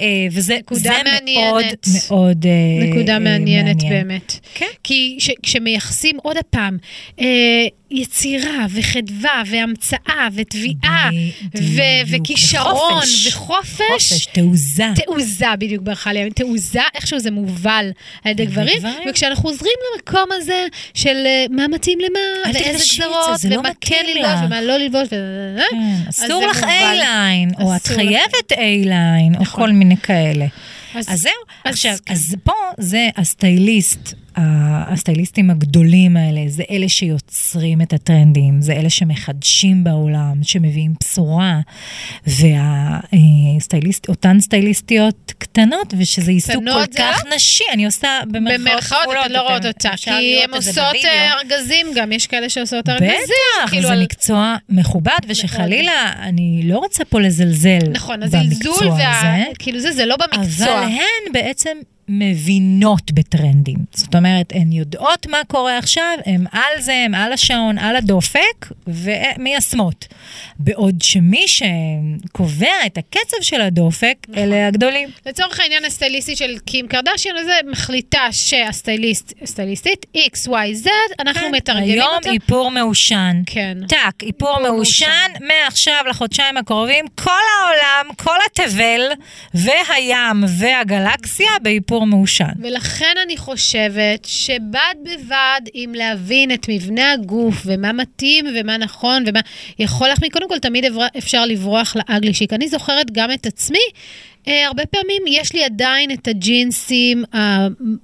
אה, 0.00 0.06
וזה 0.32 0.56
נקודה. 0.58 0.92
מאוד 1.24 1.64
מאוד 2.08 2.46
אה, 2.46 2.86
נקודה 2.86 3.18
מעניינת. 3.18 3.82
באמת. 3.88 4.32
כן. 4.54 4.66
כי 4.82 5.16
ש, 5.18 5.30
כשמייחסים 5.42 6.16
עוד 6.22 6.36
הפעם 6.36 6.78
אה, 7.20 7.26
יצירה 7.90 8.66
וחדווה 8.70 9.42
והמצאה 9.46 10.28
וטביעה 10.34 11.10
ו- 11.12 11.58
בדיוק, 11.58 12.20
וכישרון 12.20 12.92
וחופש. 12.98 13.26
וחופש, 13.26 13.80
חופש, 14.12 14.26
תעוזה. 14.26 14.84
תעוזה 15.04 15.46
בדיוק 15.58 15.82
ברכה 15.82 16.12
לי, 16.12 16.30
תעוזה, 16.30 16.80
איכשהו 16.94 17.18
זה 17.18 17.30
מובל 17.30 17.90
על 18.24 18.30
ידי 18.30 18.46
גברים. 18.46 18.78
וכשאנחנו 19.10 19.42
חוזרים 19.42 19.72
למקום 19.94 20.28
הזה 20.32 20.66
של 20.94 21.16
אה, 21.26 21.44
מה 21.50 21.68
מתאים 21.68 21.98
למה, 22.00 22.18
ואיזה 22.54 22.84
גזרות, 22.98 23.38
זה 23.38 23.48
לא 23.48 23.58
ומה 23.58 23.68
כן 23.80 24.04
ללבוש. 24.14 24.40
ומה 24.46 24.62
לא 24.62 24.76
ללבוש. 24.76 25.08
כן, 25.08 25.76
אסור 26.10 26.46
לך. 26.46 26.62
איי-ליין, 26.64 27.50
או 27.60 27.76
את. 27.76 27.86
חייבת 27.86 28.52
איי-ליין, 28.52 29.34
או 29.36 29.42
נכון. 29.42 29.64
כל 29.64 29.72
מיני 29.72 29.96
כאלה. 29.96 30.46
אז- 30.94 31.06
זהו, 31.14 31.32
עכשיו, 31.64 31.96
כן. 32.06 32.12
אז 32.12 32.36
פה 32.44 32.52
זה 32.78 33.08
הסטייליסט, 33.16 34.14
הסטייליסטים 34.36 35.50
הגדולים 35.50 36.16
האלה, 36.16 36.40
זה 36.48 36.62
אלה 36.70 36.88
שיוצרים 36.88 37.82
את 37.82 37.92
הטרנדים, 37.92 38.60
זה 38.62 38.72
אלה 38.72 38.90
שמחדשים 38.90 39.84
בעולם, 39.84 40.34
שמביאים 40.42 40.94
בשורה, 41.02 41.60
ואותן 44.08 44.40
סטייליסטיות 44.40 45.32
קטנות, 45.38 45.94
ושזה 45.98 46.30
עיסוק 46.30 46.64
כל 46.72 46.86
כך 46.98 47.22
נשי, 47.36 47.64
אני 47.72 47.86
עושה 47.86 48.08
במרכאות 48.30 48.60
במרכאות 48.60 49.00
כפולות, 49.02 49.24
אתן 49.26 49.32
לא 49.32 49.40
רואות 49.40 49.66
אותה, 49.66 49.90
כי 49.96 50.40
הן 50.44 50.54
עושות. 50.54 50.78
אה, 51.04 51.32
ארגזים 51.32 51.86
גם, 51.96 52.12
יש 52.12 52.26
כאלה 52.26 52.48
שעושות 52.48 52.88
ארגזים. 52.88 53.08
בטח, 53.62 53.70
כאילו 53.70 53.82
זה 53.88 53.92
על- 53.92 54.02
מקצוע 54.02 54.56
מכובד, 54.68 55.18
ושחלילה, 55.28 56.12
אני 56.18 56.60
לא 56.64 56.78
רוצה 56.78 57.04
פה 57.04 57.20
לזלזל 57.20 57.78
נכון, 57.92 58.22
הזלזול 58.22 58.46
במקצוע. 58.50 58.86
הזה. 59.00 59.44
כאילו 59.58 59.80
זה, 59.80 59.92
זה 59.92 60.06
לא 60.06 60.16
במקצוע. 60.16 60.66
אבל 60.78 60.82
הן 60.92 61.32
בעצם 61.32 61.76
מבינות 62.08 63.12
בטרנדים. 63.12 63.76
זאת 63.92 64.14
אומרת, 64.14 64.52
הן 64.54 64.72
יודעות 64.72 65.26
מה 65.26 65.38
קורה 65.46 65.78
עכשיו, 65.78 66.12
הן 66.26 66.44
על 66.52 66.80
זה, 66.80 66.94
הן 67.04 67.14
על 67.14 67.32
השעון, 67.32 67.78
על 67.78 67.96
הדופק, 67.96 68.72
ומיישמות. 68.86 70.06
בעוד 70.58 71.02
שמי 71.02 71.44
שקובע 71.48 72.86
את 72.86 72.98
הקצב 72.98 73.36
של 73.40 73.60
הדופק, 73.60 74.14
נכון. 74.28 74.42
אלה 74.42 74.68
הגדולים. 74.68 75.08
לצורך 75.26 75.60
העניין 75.60 75.84
הסטייליסטית 75.84 76.36
של 76.36 76.58
קים 76.58 76.88
קרדשיון 76.88 77.36
הזה, 77.36 77.52
מחליטה 77.70 78.28
שהסטייליסט, 78.30 79.32
הסטייליסטית 79.42 80.06
X, 80.16 80.48
Y, 80.48 80.84
Z, 80.84 80.88
אנחנו 81.20 81.50
מתרגמים 81.50 81.90
היום 81.90 82.14
אותה. 82.16 82.30
איפור 82.30 82.70
מעושן. 82.70 83.42
כן. 83.46 83.78
טאק, 83.88 84.22
איפור 84.22 84.46
איפור 84.46 84.72
מעושן, 84.72 85.30
מעכשיו 85.40 86.04
לחודשיים 86.10 86.56
הקרובים, 86.56 87.04
כל 87.14 87.30
העולם, 87.30 88.14
כל 88.16 88.36
התבל 88.46 89.00
והים 89.54 90.44
והגלקסיה 90.58 91.50
באיפור 91.62 91.95
מעושן. 92.04 92.52
ולכן 92.62 93.14
אני 93.24 93.36
חושבת 93.36 94.24
שבד 94.24 94.94
בבד 95.02 95.60
עם 95.74 95.94
להבין 95.94 96.52
את 96.52 96.66
מבנה 96.68 97.12
הגוף 97.12 97.62
ומה 97.66 97.92
מתאים 97.92 98.46
ומה 98.54 98.76
נכון 98.76 99.24
ומה 99.26 99.40
יכול 99.78 100.08
להחמיא, 100.08 100.30
קודם 100.30 100.48
כל 100.48 100.58
תמיד 100.58 100.84
אפשר 101.18 101.46
לברוח 101.46 101.96
ל 101.96 102.04
ugly 102.04 102.34
chic. 102.34 102.52
אני 102.52 102.68
זוכרת 102.68 103.10
גם 103.10 103.32
את 103.32 103.46
עצמי. 103.46 103.78
אה, 104.48 104.66
הרבה 104.66 104.86
פעמים 104.86 105.22
יש 105.28 105.52
לי 105.52 105.64
עדיין 105.64 106.10
את 106.10 106.28
הג'ינסים, 106.28 107.24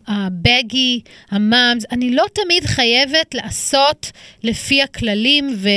ה 0.08 0.21
baggy, 0.21 1.00
ה 1.30 1.38
mom's, 1.38 1.84
אני 1.92 2.10
לא 2.10 2.24
תמיד 2.32 2.64
חייבת 2.64 3.34
לעשות 3.34 4.12
לפי 4.42 4.82
הכללים 4.82 5.54
ו- 5.56 5.68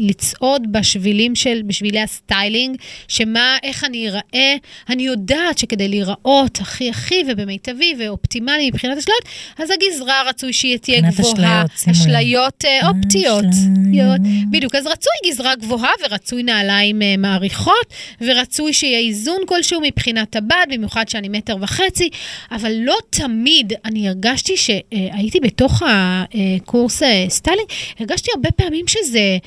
ולצעוד 0.00 0.72
בשבילים 0.72 1.34
של, 1.34 1.62
בשבילי 1.66 2.00
הסטיילינג, 2.00 2.76
שמה, 3.08 3.56
איך 3.62 3.84
אני 3.84 4.08
אראה, 4.08 4.54
אני 4.88 5.02
יודעת 5.02 5.58
שכדי 5.58 5.88
להיראות 5.88 6.58
הכי 6.60 6.90
הכי 6.90 7.22
ובמיטבי 7.28 7.94
ואופטימלי 7.98 8.70
מבחינת 8.70 8.98
אשליות, 8.98 9.22
אז 9.58 9.70
הגזרה 9.70 10.22
רצוי 10.28 10.52
שהיא 10.52 10.76
תהיה 10.78 11.00
גבוהה. 11.00 11.32
אשליות, 11.32 11.70
לב. 11.86 11.90
אשליות 11.90 12.64
אה, 12.64 12.88
אופטיות. 12.88 13.44
אשליות. 13.44 14.20
בדיוק, 14.50 14.74
אז 14.74 14.86
רצוי 14.86 15.12
גזרה 15.26 15.54
גבוהה 15.54 15.90
ורצוי 16.04 16.42
נעליים 16.42 17.02
אה, 17.02 17.14
מאריכות, 17.18 17.86
ורצוי 18.20 18.72
שיהיה 18.72 18.98
איזון 18.98 19.38
כלשהו 19.46 19.83
מבחינת 19.84 20.36
הבד, 20.36 20.66
במיוחד 20.70 21.08
שאני 21.08 21.28
מטר 21.28 21.56
וחצי, 21.60 22.08
אבל 22.50 22.72
לא 22.72 22.96
תמיד, 23.10 23.72
אני 23.84 24.08
הרגשתי 24.08 24.56
שהייתי 24.56 25.40
בתוך 25.40 25.82
הקורס 25.86 27.02
אה, 27.02 27.26
סטיילינג, 27.28 27.68
הרגשתי 27.98 28.30
הרבה 28.34 28.50
פעמים 28.50 28.88
שזה... 28.88 29.38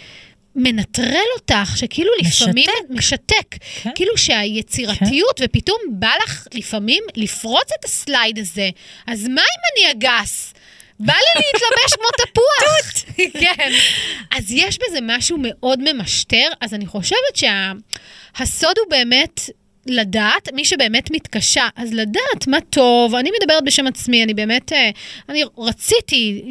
מנטרל 0.60 1.28
אותך, 1.36 1.78
שכאילו 1.78 2.12
לפעמים... 2.22 2.66
משתק. 2.90 3.30
משתק. 3.30 3.56
כן. 3.82 3.90
כאילו 3.96 4.18
שהיצירתיות, 4.18 5.42
ופתאום 5.44 5.78
בא 5.90 6.12
לך 6.24 6.48
לפעמים 6.54 7.04
לפרוץ 7.16 7.72
את 7.80 7.86
הסלייד 7.86 8.40
הזה. 8.40 8.70
אז 9.08 9.28
מה 9.28 9.42
אם 9.42 9.88
אני 9.92 9.92
אגס? 9.92 10.54
בא 11.00 11.14
לי 11.14 11.42
להתלבש 11.46 11.94
כמו 11.96 12.26
תפוח. 12.26 13.14
כן. 13.44 13.72
אז 14.32 14.52
יש 14.52 14.78
בזה 14.78 15.00
משהו 15.02 15.38
מאוד 15.42 15.94
ממשטר, 15.94 16.50
אז 16.62 16.74
אני 16.74 16.86
חושבת 16.86 17.36
שהסוד 17.36 18.78
הוא 18.78 18.88
באמת... 18.90 19.50
לדעת, 19.90 20.50
מי 20.54 20.66
שבאמת 20.66 21.12
מתקשה, 21.12 21.68
אז 21.76 21.94
לדעת 21.94 22.48
מה 22.48 22.62
טוב, 22.62 23.16
אני 23.16 23.30
מדברת 23.42 23.64
בשם 23.66 23.88
עצמי, 23.88 24.24
אני 24.24 24.34
באמת, 24.34 24.74
אה, 24.74 24.90
אני 25.30 25.44
רציתי, 25.58 26.42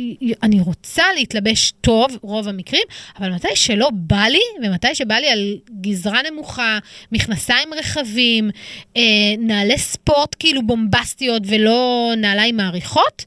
אני 0.42 0.60
רוצה 0.60 1.02
להתלבש 1.14 1.72
טוב, 1.80 2.18
רוב 2.22 2.48
המקרים, 2.48 2.82
אבל 3.18 3.34
מתי 3.34 3.48
שלא 3.54 3.90
בא 3.92 4.24
לי, 4.24 4.40
ומתי 4.62 4.94
שבא 4.94 5.14
לי 5.14 5.28
על 5.28 5.56
גזרה 5.80 6.20
נמוכה, 6.30 6.78
מכנסיים 7.12 7.68
רחבים, 7.78 8.50
אה, 8.96 9.02
נעלי 9.38 9.78
ספורט 9.78 10.36
כאילו 10.38 10.66
בומבסטיות 10.66 11.42
ולא 11.46 12.12
נעליים 12.16 12.56
מעריכות, 12.56 13.24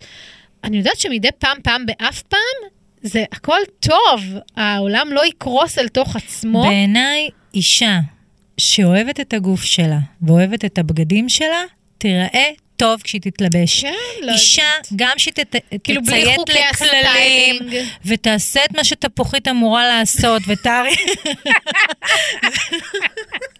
אני 0.64 0.78
יודעת 0.78 1.00
שמדי 1.00 1.30
פעם, 1.40 1.58
פעם 1.64 1.86
באף 1.86 2.22
פעם, 2.22 2.70
זה 3.02 3.24
הכל 3.32 3.60
טוב, 3.80 4.22
העולם 4.56 5.08
לא 5.12 5.26
יקרוס 5.26 5.78
אל 5.78 5.88
תוך 5.88 6.16
עצמו. 6.16 6.64
בעיניי, 6.64 7.30
אישה 7.54 8.00
שאוהבת 8.60 9.20
את 9.20 9.34
הגוף 9.34 9.64
שלה 9.64 10.00
ואוהבת 10.22 10.66
את 10.66 10.78
הבגדים 10.78 11.30
שלה, 11.30 11.64
תיראה 11.98 12.50
טוב 12.78 13.02
כשהיא 13.02 13.22
תתלבש. 13.22 13.82
כן, 13.82 13.94
לא 14.22 14.32
אישה, 14.32 14.62
יודעת. 14.62 14.88
גם 14.96 15.14
שתציית 15.18 15.64
כאילו, 15.84 16.02
בלי 16.04 16.36
חוקי 16.36 16.54
לכללים. 16.72 17.60
ותעשה 18.06 18.66
את 18.66 18.76
מה 18.76 18.84
שתפוחית 18.84 19.48
אמורה 19.48 19.88
לעשות, 19.88 20.42
ותארי... 20.48 20.96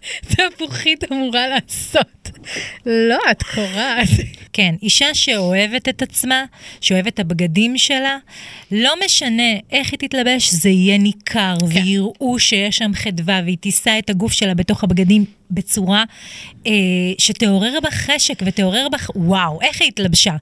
תפוחית 0.30 1.12
אמורה 1.12 1.48
לעשות. 1.48 2.30
לא, 2.86 3.18
את 3.30 3.42
קורעת. 3.42 4.08
כן, 4.52 4.74
אישה 4.82 5.14
שאוהבת 5.14 5.88
את 5.88 6.02
עצמה, 6.02 6.44
שאוהבת 6.80 7.14
את 7.14 7.20
הבגדים 7.20 7.78
שלה, 7.78 8.18
לא 8.72 8.94
משנה 9.04 9.52
איך 9.70 9.92
היא 9.92 9.98
תתלבש, 9.98 10.50
זה 10.50 10.68
יהיה 10.68 10.98
ניכר, 10.98 11.54
כן. 11.60 11.66
ויראו 11.66 12.38
שיש 12.38 12.76
שם 12.76 12.90
חדווה, 12.94 13.40
והיא 13.44 13.58
תישא 13.58 13.98
את 13.98 14.10
הגוף 14.10 14.32
שלה 14.32 14.54
בתוך 14.54 14.84
הבגדים 14.84 15.24
בצורה 15.50 16.04
אה, 16.66 16.72
שתעורר 17.18 17.80
בך 17.82 17.94
חשק 17.94 18.42
ותעורר 18.46 18.88
בך, 18.92 19.10
וואו, 19.14 19.58
איך 19.62 19.80
היא 19.80 19.88
התלבשה. 19.88 20.36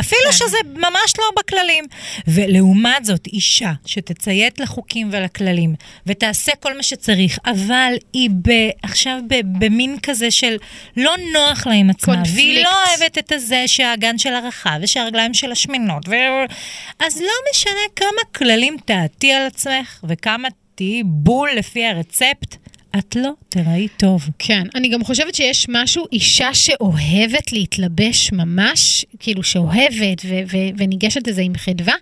אפילו 0.00 0.30
כן. 0.30 0.32
שזה 0.32 0.56
ממש 0.74 1.12
לא 1.18 1.24
בכללים. 1.38 1.84
ולעומת 2.26 3.04
זאת, 3.04 3.26
אישה 3.26 3.72
שתציית 3.86 4.60
לחוקים 4.60 5.08
ולכללים, 5.12 5.74
ותעשה 6.06 6.52
כל 6.60 6.76
מה 6.76 6.82
שצריך, 6.82 7.38
אבל 7.46 7.92
היא 8.12 8.30
ב, 8.30 8.50
עכשיו 8.82 9.18
ב, 9.28 9.34
במין 9.58 9.96
כזה 10.02 10.30
של 10.30 10.56
לא 10.96 11.14
נוח 11.32 11.66
לה 11.66 11.72
עם 11.72 11.90
עצמה, 11.90 12.14
והיא 12.14 12.24
קונפליקט. 12.24 12.64
לא 12.64 12.70
אוהבת 12.88 13.18
את 13.18 13.32
הזה 13.32 13.62
שהאגן 13.66 14.18
שלה 14.18 14.40
רחב, 14.40 14.78
ושהרגליים 14.82 15.34
שלה 15.34 15.54
שמנות, 15.54 16.08
ו... 16.08 16.14
אז 17.00 17.20
לא 17.20 17.32
משנה 17.52 17.86
כמה 17.96 18.24
כללים 18.34 18.76
תעטי 18.84 19.32
על 19.32 19.46
עצמך, 19.46 20.00
וכמה 20.08 20.48
תהיי 20.74 21.02
בול 21.04 21.50
לפי 21.56 21.86
הרצפט, 21.86 22.56
את 22.98 23.16
לא 23.16 23.30
תראי 23.48 23.88
טוב. 23.96 24.28
כן, 24.38 24.62
אני 24.74 24.88
גם 24.88 25.04
חושבת 25.04 25.34
שיש 25.34 25.66
משהו, 25.68 26.04
אישה 26.12 26.54
שאוהבת 26.54 27.52
להתלבש 27.52 28.32
ממש, 28.32 29.04
כאילו 29.18 29.42
שאוהבת 29.42 30.22
ו- 30.24 30.42
ו- 30.52 30.76
וניגשת 30.78 31.26
לזה 31.26 31.42
עם 31.42 31.56
חדווה, 31.56 31.94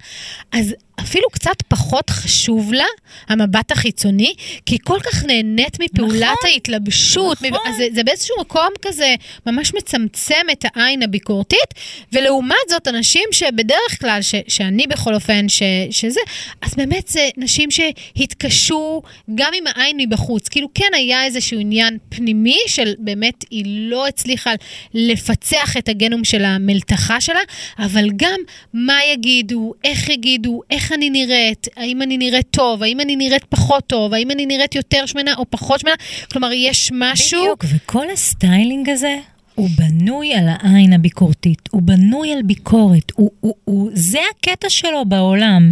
אז 0.52 0.74
אפילו 1.00 1.30
קצת 1.30 1.62
פחות 1.68 2.10
חשוב 2.10 2.72
לה 2.72 2.84
המבט 3.28 3.72
החיצוני, 3.72 4.34
כי 4.66 4.74
היא 4.74 4.80
כל 4.84 4.98
כך 5.04 5.24
נהנית 5.24 5.80
מפעולת 5.80 6.22
נכון, 6.22 6.50
ההתלבשות. 6.50 7.42
נכון. 7.42 7.60
אז 7.66 7.76
זה, 7.76 7.86
זה 7.94 8.04
באיזשהו 8.04 8.36
מקום 8.40 8.68
כזה 8.82 9.14
ממש 9.46 9.74
מצמצם 9.74 10.46
את 10.52 10.64
העין 10.64 11.02
הביקורתית, 11.02 11.74
ולעומת 12.12 12.56
זאת, 12.68 12.88
אנשים 12.88 13.24
שבדרך 13.32 14.00
כלל, 14.00 14.22
ש- 14.22 14.34
שאני 14.48 14.86
בכל 14.86 15.14
אופן, 15.14 15.48
ש- 15.48 15.62
שזה, 15.90 16.20
אז 16.62 16.74
באמת 16.74 17.08
זה 17.08 17.28
נשים 17.36 17.68
שהתקשו 17.70 19.02
גם 19.34 19.52
עם 19.58 19.64
העין 19.66 19.96
מבחוץ. 20.00 20.48
כאילו 20.48 20.68
כן 20.74 20.90
היה 20.94 21.24
איזשהו 21.24 21.60
עניין 21.60 21.98
פנימי 22.08 22.58
של 22.66 22.94
באמת 22.98 23.44
היא 23.50 23.64
לא 23.66 24.06
הצליחה 24.08 24.50
לפצח 24.94 25.76
את 25.76 25.88
הגנום 25.88 26.24
של 26.24 26.44
המלתחה 26.44 27.20
שלה, 27.20 27.40
אבל 27.78 28.08
גם 28.16 28.40
מה 28.74 28.98
יגידו, 29.12 29.72
איך 29.84 30.08
יגידו, 30.08 30.60
איך 30.70 30.91
אני 30.92 31.10
נראית, 31.10 31.68
האם 31.76 32.02
אני 32.02 32.18
נראית 32.18 32.46
טוב, 32.50 32.82
האם 32.82 33.00
אני 33.00 33.16
נראית 33.16 33.44
פחות 33.44 33.86
טוב, 33.86 34.14
האם 34.14 34.30
אני 34.30 34.46
נראית 34.46 34.74
יותר 34.74 35.06
שמנה 35.06 35.34
או 35.34 35.44
פחות 35.50 35.80
שמנה. 35.80 35.94
כלומר, 36.32 36.52
יש 36.52 36.90
משהו... 36.94 37.40
בדיוק, 37.40 37.64
וכל 37.68 38.10
הסטיילינג 38.10 38.90
הזה... 38.90 39.16
הוא 39.54 39.68
בנוי 39.76 40.34
על 40.34 40.48
העין 40.48 40.92
הביקורתית, 40.92 41.68
הוא 41.70 41.82
בנוי 41.82 42.32
על 42.32 42.42
ביקורת, 42.42 43.12
הוא, 43.14 43.30
הוא, 43.40 43.54
הוא, 43.64 43.90
זה 43.94 44.18
הקטע 44.30 44.70
שלו 44.70 45.04
בעולם. 45.04 45.70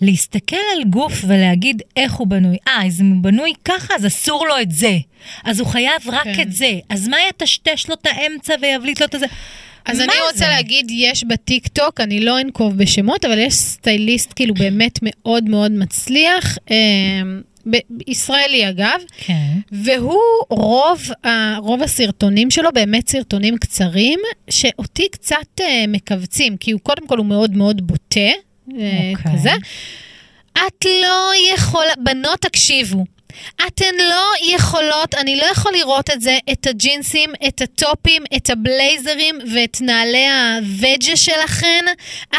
להסתכל 0.00 0.56
על 0.76 0.84
גוף 0.84 1.24
ולהגיד 1.26 1.82
איך 1.96 2.12
הוא 2.12 2.26
בנוי. 2.26 2.56
אה, 2.68 2.86
אז 2.86 3.00
אם 3.00 3.10
הוא 3.10 3.22
בנוי 3.22 3.52
ככה, 3.64 3.94
אז 3.94 4.06
אסור 4.06 4.46
לו 4.46 4.60
את 4.62 4.70
זה. 4.70 4.98
אז 5.44 5.60
הוא 5.60 5.68
חייב 5.68 6.02
רק 6.06 6.24
כן. 6.24 6.42
את 6.42 6.52
זה. 6.52 6.78
אז 6.88 7.08
מה 7.08 7.16
יטשטש 7.28 7.88
לו 7.88 7.94
את 7.94 8.06
האמצע 8.06 8.54
ויבליט 8.62 9.00
לו 9.00 9.06
את 9.06 9.14
הזה? 9.14 9.26
אז 9.84 10.00
אני 10.00 10.12
רוצה 10.26 10.38
זה? 10.38 10.48
להגיד, 10.48 10.86
יש 10.90 11.24
בטיקטוק, 11.24 12.00
אני 12.00 12.20
לא 12.20 12.40
אנקוב 12.40 12.76
בשמות, 12.78 13.24
אבל 13.24 13.38
יש 13.38 13.54
סטייליסט 13.54 14.32
כאילו 14.36 14.54
באמת 14.54 14.98
מאוד 15.02 15.44
מאוד 15.44 15.72
מצליח, 15.72 16.58
ב- 17.70 17.76
ישראלי 18.10 18.68
אגב, 18.68 19.00
כן. 19.18 19.58
והוא, 19.72 20.18
רוב, 20.50 21.00
ה- 21.24 21.56
רוב 21.58 21.82
הסרטונים 21.82 22.50
שלו 22.50 22.68
באמת 22.74 23.08
סרטונים 23.08 23.58
קצרים, 23.58 24.18
שאותי 24.50 25.08
קצת 25.12 25.36
אה, 25.60 25.84
מכווצים, 25.88 26.56
כי 26.56 26.70
הוא 26.70 26.80
קודם 26.80 27.06
כל 27.06 27.18
הוא 27.18 27.26
מאוד 27.26 27.56
מאוד 27.56 27.86
בוטה, 27.86 28.20
אה, 28.20 28.32
אוקיי. 29.16 29.32
כזה. 29.32 29.50
את 30.52 30.84
לא 30.84 31.30
יכולה, 31.54 31.92
בנות 32.04 32.40
תקשיבו. 32.40 33.04
אתן 33.66 33.94
לא 33.98 34.54
יכולות, 34.54 35.14
אני 35.14 35.36
לא 35.36 35.44
יכול 35.52 35.72
לראות 35.72 36.10
את 36.10 36.20
זה, 36.20 36.38
את 36.52 36.66
הג'ינסים, 36.66 37.30
את 37.48 37.60
הטופים, 37.62 38.22
את 38.36 38.50
הבלייזרים 38.50 39.38
ואת 39.54 39.80
נעלי 39.80 40.26
הווג'ה 40.28 41.16
שלכן. 41.16 41.84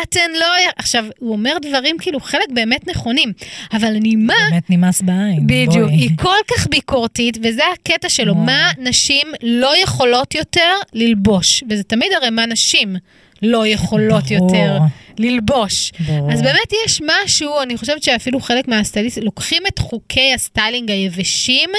אתן 0.04 0.32
לא... 0.40 0.48
עכשיו, 0.78 1.06
הוא 1.20 1.32
אומר 1.32 1.58
דברים 1.62 1.98
כאילו 2.00 2.20
חלק 2.20 2.50
באמת 2.50 2.88
נכונים, 2.88 3.34
אבל 3.74 3.96
אני 3.96 4.16
מה... 4.16 4.34
באמת 4.52 4.70
נמאס 4.70 5.02
בעין. 5.02 5.48
בדיוק, 5.48 5.90
בואי. 5.90 5.94
היא 5.94 6.10
כל 6.18 6.38
כך 6.48 6.68
ביקורתית, 6.68 7.38
וזה 7.44 7.64
הקטע 7.74 8.10
שלו, 8.10 8.34
וואו. 8.34 8.46
מה 8.46 8.72
נשים 8.78 9.28
לא 9.44 9.78
יכולות 9.78 10.36
יותר 10.36 10.74
ללבוש, 10.94 11.64
וזה 11.70 11.84
תמיד 11.84 12.10
הרי 12.14 12.30
מה 12.30 12.46
נשים 12.46 12.96
לא 13.44 13.68
יכולות 13.68 14.24
ברור. 14.24 14.56
יותר 14.56 14.78
ללבוש. 15.18 15.92
ברור. 16.00 16.32
אז 16.32 16.42
באמת 16.42 16.74
יש 16.86 17.02
משהו, 17.24 17.62
אני 17.62 17.78
חושבת 17.78 18.04
שאפילו 18.04 18.40
חלק 18.40 18.68
מהסטייליסטים 18.68 19.24
לוקחים 19.24 19.64
את 19.68 19.80
חוקי 19.80 20.34
הסטיילינג 20.34 20.92
היבשים, 20.92 21.70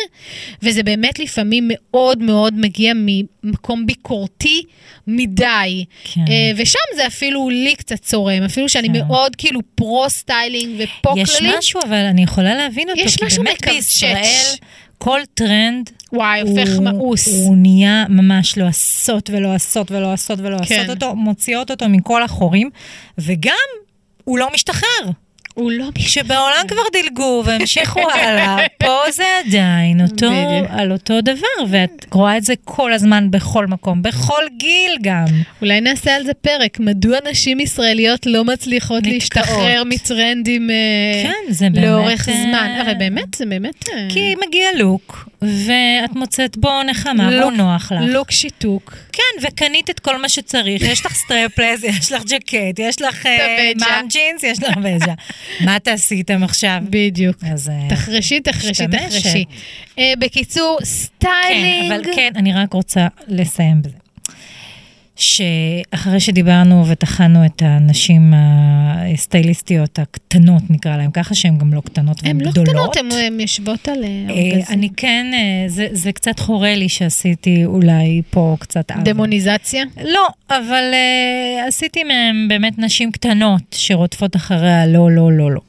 וזה 0.62 0.83
באמת 0.83 1.18
לפעמים 1.18 1.70
מאוד 1.72 2.18
מאוד 2.22 2.55
מגיע 2.57 2.92
ממקום 2.96 3.87
ביקורתי 3.87 4.62
מדי. 5.07 5.85
כן. 6.05 6.20
אה, 6.29 6.53
ושם 6.57 6.79
זה 6.96 7.07
אפילו 7.07 7.50
לי 7.50 7.74
קצת 7.77 8.00
צורם, 8.00 8.42
אפילו 8.42 8.68
שאני 8.68 8.88
כן. 8.88 8.94
מאוד 8.94 9.37
כאילו 9.37 9.61
פרו-סטיילינג 9.74 10.81
ופה 11.00 11.14
יש 11.16 11.38
כללי. 11.38 11.53
משהו, 11.59 11.81
אבל 11.87 11.96
אני 11.96 12.22
יכולה 12.22 12.55
להבין 12.55 12.90
אותו, 12.90 13.00
יש 13.00 13.16
כי 13.16 13.24
משהו 13.24 13.44
באמת 13.44 13.62
מקרצ'ץ'. 13.62 13.74
בישראל 13.74 14.55
כל 14.98 15.20
טרנד 15.35 15.90
וואי, 16.12 16.40
הופך 16.40 16.68
הוא- 16.74 16.85
מאוס. 16.85 17.28
הוא 17.28 17.57
נהיה 17.57 18.04
ממש 18.09 18.59
לא 18.59 18.64
עשות 18.66 19.30
ולא 19.30 19.54
עשות 19.54 19.90
ולא 19.90 20.59
כן. 20.66 20.90
אותו, 20.90 21.14
מוציאות 21.16 21.70
אותו 21.70 21.88
מכל 21.88 22.22
החורים, 22.22 22.70
וגם 23.18 23.54
הוא 24.24 24.38
לא 24.38 24.48
משתחרר. 24.54 25.11
הוא 25.54 25.72
לא 25.72 25.86
כשבעולם 25.94 26.64
כבר 26.68 26.82
דילגו 26.92 27.42
והמשיכו 27.44 28.00
הלאה, 28.10 28.56
פה 28.84 29.00
זה 29.12 29.24
עדיין 29.46 30.00
אותו. 30.00 30.30
על 30.68 30.92
אותו 30.92 31.20
דבר, 31.20 31.66
ואת 31.68 32.06
רואה 32.12 32.36
את 32.36 32.44
זה 32.44 32.54
כל 32.64 32.92
הזמן, 32.92 33.30
בכל 33.30 33.66
מקום, 33.66 34.02
בכל 34.02 34.42
גיל 34.56 34.96
גם. 35.02 35.24
אולי 35.62 35.80
נעשה 35.80 36.16
על 36.16 36.24
זה 36.24 36.34
פרק, 36.34 36.80
מדוע 36.80 37.18
נשים 37.30 37.60
ישראליות 37.60 38.26
לא 38.26 38.44
מצליחות 38.44 38.96
נתקעות. 38.96 39.14
להשתחרר 39.14 39.82
מטרנדים 39.86 40.70
אה, 40.70 40.74
כן, 41.22 41.52
זה 41.52 41.70
באמת... 41.70 41.84
לאורך 41.84 42.28
אה, 42.28 42.34
זמן. 42.34 42.76
הרי 42.80 42.94
באמת, 42.94 43.34
זה 43.34 43.46
באמת... 43.46 43.88
אה, 43.88 44.06
כי 44.08 44.34
מגיע 44.46 44.68
look, 44.78 45.28
ואת 45.66 46.16
מוצאת 46.16 46.57
בו 46.57 46.83
נחמה, 46.83 47.30
look- 47.30 47.52
נוח 47.52 47.92
לך. 47.92 48.00
look 48.06 48.30
שיתוק. 48.30 48.94
כן, 49.12 49.22
וקנית 49.48 49.90
את 49.90 50.00
כל 50.00 50.20
מה 50.20 50.28
שצריך, 50.28 50.83
יש 50.83 51.07
לך 51.07 51.14
strapless, 51.14 51.84
יש 51.98 52.12
לך 52.12 52.22
ג'קט, 52.24 52.78
יש 52.78 53.02
לך 53.02 53.26
אה. 53.26 53.72
mom 53.80 54.08
jeans, 54.08 54.42
יש 54.42 54.62
לך 54.62 54.74
וג'ה. 54.83 55.14
מה 55.61 55.78
תעשי 55.78 56.14
איתם 56.14 56.42
עכשיו? 56.44 56.78
בדיוק. 56.90 57.37
אז... 57.52 57.68
אה, 57.68 57.88
תחרשי, 57.88 58.40
תחרשי. 58.40 58.85
תחרשי. 58.87 59.44
אה, 59.98 60.12
בקיצור, 60.18 60.76
כן, 60.78 60.85
סטיילינג. 60.85 61.92
אבל 61.92 62.14
כן, 62.14 62.33
אני 62.37 62.52
רק 62.52 62.72
רוצה 62.72 63.07
לסיים 63.28 63.83
בזה. 63.83 64.03
שאחרי 65.16 66.20
שדיברנו 66.20 66.85
וטחנו 66.88 67.44
את 67.46 67.62
הנשים 67.64 68.35
הסטייליסטיות 69.14 69.98
הקטנות, 69.98 70.62
נקרא 70.70 70.96
להן 70.96 71.11
ככה, 71.11 71.35
שהן 71.35 71.59
גם 71.59 71.74
לא 71.74 71.81
קטנות 71.81 72.20
והן 72.22 72.37
הן 72.40 72.46
לא 72.46 72.50
גדולות. 72.50 72.68
קטנות, 72.92 73.12
הן- 73.12 73.33
הן 73.33 73.40
יושבות 73.40 73.88
על 73.88 74.05
אה, 74.05 74.09
אה, 74.09 74.35
ארגזים. 74.35 74.64
אני 74.79 74.88
כן, 74.96 75.27
אה, 75.35 75.68
זה, 75.68 75.87
זה 75.92 76.12
קצת 76.12 76.38
חורה 76.38 76.74
לי 76.77 76.88
שעשיתי 76.88 77.64
אולי 77.64 78.22
פה 78.31 78.57
קצת. 78.61 78.92
דמוניזציה? 79.05 79.85
לא, 80.05 80.27
אבל 80.50 80.85
uh, 80.92 81.68
עשיתי 81.68 82.05
מהם 82.05 82.48
באמת 82.48 82.79
נשים 82.79 83.12
קטנות 83.12 83.62
שרודפות 83.70 84.37
אחריה 84.37 84.87
לא, 84.87 85.11
לא, 85.11 85.33
לא, 85.33 85.50
לא. 85.53 85.61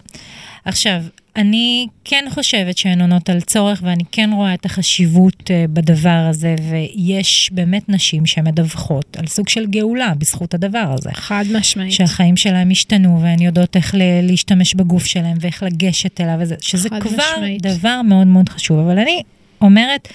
עכשיו, 0.66 1.02
אני 1.36 1.88
כן 2.04 2.26
חושבת 2.30 2.78
שהן 2.78 3.02
עונות 3.02 3.30
על 3.30 3.42
צורך, 3.42 3.82
ואני 3.84 4.04
כן 4.12 4.30
רואה 4.34 4.54
את 4.54 4.66
החשיבות 4.66 5.40
uh, 5.40 5.48
בדבר 5.74 6.28
הזה, 6.30 6.56
ויש 6.70 7.50
באמת 7.54 7.90
נשים 7.90 8.26
שמדווחות 8.26 9.18
על 9.18 9.28
סוג 9.28 9.50
של 9.50 9.66
גאולה 9.66 10.14
בזכות 10.18 10.54
הדבר 10.54 10.94
הזה. 10.98 11.10
חד 11.14 11.46
משמעית. 11.54 11.92
שהחיים 11.92 12.38
שלהם 12.38 12.72
השתנו, 12.72 13.22
והן 13.22 13.42
יודעות 13.42 13.76
איך 13.76 13.96
להשתמש 14.24 14.74
בגוף 14.74 15.06
שלהם, 15.06 15.38
ואיך 15.42 15.64
לגשת 15.64 16.22
אליו, 16.22 16.36
וזה, 16.40 16.56
שזה 16.62 16.90
כבר 16.90 17.00
משמעית. 17.18 17.62
דבר 17.62 18.02
מאוד 18.02 18.28
מאוד 18.28 18.50
חשוב. 18.50 18.80
אבל 18.80 19.00
אני 19.00 19.22
אומרת, 19.62 20.08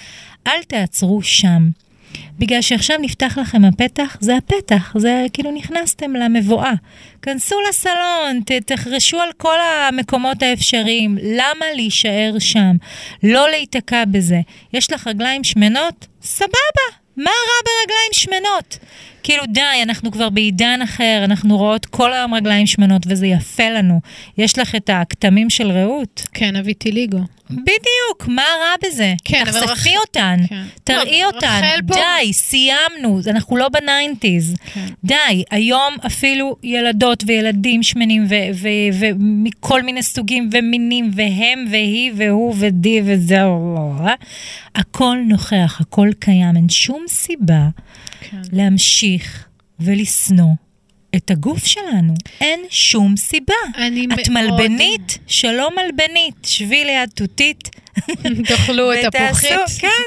אל 0.46 0.62
תעצרו 0.66 1.22
שם. 1.22 1.70
בגלל 2.38 2.60
שעכשיו 2.60 2.96
נפתח 3.00 3.38
לכם 3.38 3.64
הפתח, 3.64 4.16
זה 4.20 4.36
הפתח, 4.36 4.94
זה 4.98 5.26
כאילו 5.32 5.50
נכנסתם 5.50 6.16
למבואה. 6.16 6.72
כנסו 7.22 7.56
לסלון, 7.68 8.40
תחרשו 8.66 9.20
על 9.20 9.28
כל 9.36 9.56
המקומות 9.60 10.42
האפשריים, 10.42 11.18
למה 11.22 11.66
להישאר 11.74 12.32
שם? 12.38 12.76
לא 13.22 13.50
להיתקע 13.50 14.04
בזה. 14.04 14.40
יש 14.72 14.92
לך 14.92 15.06
רגליים 15.06 15.44
שמנות? 15.44 16.06
סבבה, 16.22 16.86
מה 17.16 17.30
רע 17.30 17.60
ברגליים 17.64 18.12
שמנות? 18.12 18.78
כאילו, 19.22 19.42
די, 19.46 19.82
אנחנו 19.82 20.10
כבר 20.10 20.30
בעידן 20.30 20.82
אחר, 20.84 21.20
אנחנו 21.24 21.56
רואות 21.56 21.86
כל 21.86 22.12
היום 22.12 22.34
רגליים 22.34 22.66
שמנות, 22.66 23.02
וזה 23.06 23.26
יפה 23.26 23.70
לנו. 23.70 24.00
יש 24.38 24.58
לך 24.58 24.74
את 24.74 24.90
הכתמים 24.92 25.50
של 25.50 25.70
רעות. 25.70 26.26
כן, 26.32 26.56
אביתי 26.56 26.92
ליגו. 26.92 27.18
בדיוק, 27.52 28.28
מה 28.28 28.42
רע 28.60 28.88
בזה? 28.88 29.14
כן, 29.24 29.44
אבל 29.48 29.60
תחשפי 29.66 29.88
רח- 29.90 30.00
אותן, 30.06 30.36
כן. 30.48 30.62
תראי 30.84 31.20
לא, 31.22 31.26
אותן, 31.26 31.60
רחל 31.64 31.80
פה- 31.86 31.94
די, 31.94 32.32
סיימנו, 32.32 33.20
אנחנו 33.26 33.56
לא 33.56 33.68
ב 33.68 33.77
nineties. 33.77 34.54
כן. 34.74 34.86
די, 35.04 35.44
היום 35.50 35.94
אפילו 36.06 36.56
ילדות 36.62 37.24
וילדים 37.26 37.82
שמנים 37.82 38.24
ומכל 38.94 39.82
מיני 39.82 40.02
סוגים 40.02 40.50
ומינים, 40.52 41.10
והם 41.14 41.64
והיא 41.70 42.12
והוא 42.16 42.54
ודי 42.58 43.00
וזהו, 43.04 43.76
הכל 44.74 45.16
נוכח, 45.26 45.80
הכל 45.80 46.08
קיים, 46.18 46.56
אין 46.56 46.68
שום 46.68 47.04
סיבה 47.08 47.68
כן. 48.20 48.36
להמשיך 48.52 49.46
ולשנוא 49.80 50.52
את 51.16 51.30
הגוף 51.30 51.66
שלנו. 51.66 52.14
אין 52.40 52.60
שום 52.70 53.16
סיבה. 53.16 53.54
אני 53.76 54.06
את 54.20 54.28
מאוד- 54.28 54.50
מלבנית, 54.50 55.18
שלא 55.26 55.68
מלבנית, 55.76 56.34
שבי 56.42 56.84
ליד 56.84 57.10
תותית. 57.14 57.68
תאכלו 58.48 58.92
את 58.92 59.14
הפוחית. 59.14 59.50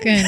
כן. 0.04 0.24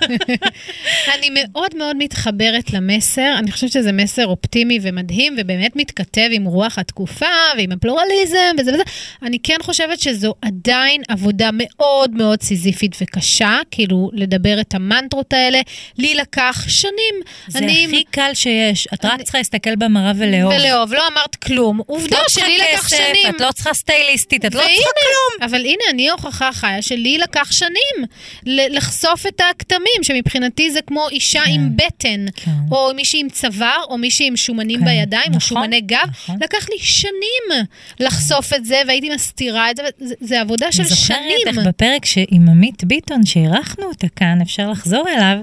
אני 1.14 1.30
מאוד 1.34 1.74
מאוד 1.76 1.96
מתחברת 1.98 2.72
למסר, 2.72 3.34
אני 3.38 3.52
חושבת 3.52 3.72
שזה 3.72 3.92
מסר 3.92 4.26
אופטימי 4.26 4.78
ומדהים, 4.82 5.34
ובאמת 5.38 5.76
מתכתב 5.76 6.28
עם 6.30 6.44
רוח 6.44 6.78
התקופה 6.78 7.26
ועם 7.56 7.72
הפלורליזם 7.72 8.36
וזה 8.58 8.72
וזה. 8.74 8.82
אני 9.22 9.38
כן 9.42 9.56
חושבת 9.62 10.00
שזו 10.00 10.34
עדיין 10.42 11.02
עבודה 11.08 11.50
מאוד 11.52 12.10
מאוד 12.14 12.42
סיזיפית 12.42 12.96
וקשה, 13.00 13.58
כאילו 13.70 14.10
לדבר 14.12 14.60
את 14.60 14.74
המנטרות 14.74 15.32
האלה. 15.32 15.60
לי 15.98 16.14
לקח 16.14 16.64
שנים. 16.68 17.14
זה 17.48 17.58
אני- 17.58 17.84
הכי 17.86 18.04
קל 18.10 18.30
שיש. 18.34 18.88
את 18.94 19.04
רק 19.04 19.12
אני- 19.14 19.22
צריכה 19.22 19.38
להסתכל 19.38 19.76
במראה 19.76 20.12
ולאהוב. 20.18 20.52
ולאהוב, 20.58 20.92
לא 20.94 21.02
אמרת 21.12 21.36
כלום. 21.36 21.80
עובדה 21.86 22.16
לא 22.18 22.24
שלי 22.28 22.58
לקח 22.58 22.86
כסף, 22.86 22.96
שנים. 22.96 23.34
את 23.36 23.40
לא 23.40 23.52
צריכה 23.52 23.74
סטייליסטית, 23.74 24.44
את 24.44 24.54
לא 24.54 24.60
והנה, 24.60 24.72
צריכה 24.74 24.90
כלום. 24.90 25.50
אבל 25.50 25.60
הנה, 25.60 25.84
אני 25.90 26.08
ההוכחה 26.08 26.48
החיה 26.48 26.82
שלי 26.82 27.18
לקח 27.18 27.52
שנים 27.52 28.04
לחשוף 28.46 29.26
את 29.26 29.40
הכתמים, 29.50 29.85
שמבחינתי 30.02 30.70
זה 30.70 30.80
כמו 30.86 31.08
אישה 31.08 31.42
כן. 31.44 31.50
עם 31.50 31.76
בטן, 31.76 32.26
כן. 32.36 32.50
או 32.70 32.90
מישהי 32.96 33.20
עם 33.20 33.28
צוואר, 33.28 33.82
או 33.90 33.98
מישהי 33.98 34.26
עם 34.26 34.36
שומנים 34.36 34.80
כן, 34.80 34.84
בידיים, 34.84 35.26
או 35.32 35.36
נכון, 35.36 35.40
שומני 35.40 35.80
גב. 35.80 35.98
נכון. 36.10 36.36
לקח 36.40 36.68
לי 36.68 36.78
שנים 36.78 37.64
לחשוף 38.00 38.52
את 38.54 38.64
זה, 38.64 38.82
והייתי 38.86 39.10
מסתירה 39.14 39.70
את 39.70 39.76
זה, 39.76 39.82
וזה- 40.02 40.14
זה 40.20 40.40
עבודה 40.40 40.72
של 40.72 40.80
אני 40.82 40.88
זוכרת 40.88 41.18
איך 41.20 41.54
שנים. 41.54 41.64
בפרק 41.68 42.02
עם 42.30 42.48
עמית 42.48 42.84
ביטון, 42.84 43.26
שאירחנו 43.26 43.84
אותה 43.84 44.06
כאן, 44.16 44.38
אפשר 44.42 44.70
לחזור 44.70 45.04
אליו, 45.08 45.38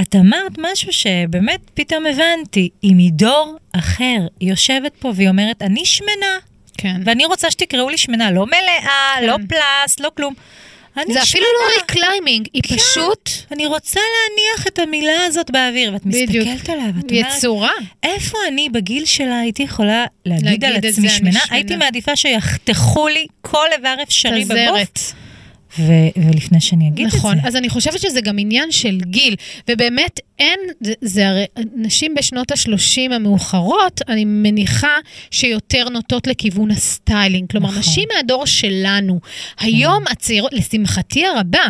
את 0.00 0.16
אמרת 0.16 0.52
משהו 0.58 0.92
שבאמת 0.92 1.60
פתאום 1.74 2.04
הבנתי. 2.06 2.68
היא 2.82 2.92
מדור 2.96 3.56
אחר, 3.72 4.16
היא 4.40 4.50
יושבת 4.50 4.92
פה 4.98 5.12
והיא 5.14 5.28
אומרת, 5.28 5.62
אני 5.62 5.84
שמנה, 5.84 6.36
כן. 6.78 7.00
ואני 7.04 7.24
רוצה 7.24 7.50
שתקראו 7.50 7.88
לי 7.88 7.98
שמנה, 7.98 8.30
לא 8.30 8.46
מלאה, 8.46 8.88
כן. 9.20 9.26
לא 9.26 9.36
פלס, 9.48 10.00
לא 10.00 10.10
כלום. 10.16 10.34
זה 11.12 11.22
אפילו. 11.22 11.44
לא 11.44 11.80
reclaiming, 11.80 12.48
היא 12.52 12.62
כן. 12.62 12.76
פשוט 12.76 13.30
אני 13.52 13.66
רוצה 13.66 14.00
להניח 14.00 14.66
את 14.66 14.78
המילה 14.78 15.24
הזאת 15.26 15.50
באוויר, 15.50 15.92
ואת 15.92 16.06
בדיוק. 16.06 16.48
מסתכלת 16.48 16.68
עליה, 16.68 16.86
ואת 16.96 17.10
אומרת, 17.10 17.34
יצורה. 17.36 17.72
איפה 18.02 18.38
אני 18.48 18.68
בגיל 18.68 19.04
שלה 19.04 19.38
הייתי 19.38 19.62
יכולה 19.62 20.04
להגיד, 20.26 20.44
להגיד 20.44 20.64
על 20.64 20.90
עצמי 20.90 21.08
שמנה? 21.08 21.40
הייתי 21.50 21.76
מעדיפה 21.76 22.16
שיחתכו 22.16 23.08
לי 23.08 23.26
כל 23.40 23.66
איבר 23.76 23.94
אפשרי 24.02 24.44
בגוף, 24.44 24.54
את 24.54 24.67
הזרת. 24.67 24.98
ו- 25.78 26.20
ולפני 26.28 26.60
שאני 26.60 26.88
אגיד 26.88 27.06
נכון, 27.06 27.36
את 27.36 27.42
זה. 27.42 27.48
אז 27.48 27.56
אני 27.56 27.68
חושבת 27.68 28.00
שזה 28.00 28.20
גם 28.20 28.38
עניין 28.38 28.72
של 28.72 28.98
גיל, 29.02 29.36
ובאמת 29.70 30.20
אין, 30.38 30.60
זה, 30.80 30.92
זה 31.00 31.28
הרי, 31.28 31.44
נשים 31.74 32.14
בשנות 32.14 32.52
ה-30 32.52 33.14
המאוחרות, 33.14 34.00
אני 34.08 34.24
מניחה 34.24 34.96
שיותר 35.30 35.88
נוטות 35.88 36.26
לכיוון 36.26 36.70
הסטיילינג. 36.70 37.50
כלומר, 37.50 37.68
נכון. 37.68 37.80
נשים 37.80 38.08
מהדור 38.16 38.46
שלנו, 38.46 39.20
היום 39.60 40.04
הצעירות, 40.10 40.52
לשמחתי 40.52 41.26
הרבה, 41.26 41.62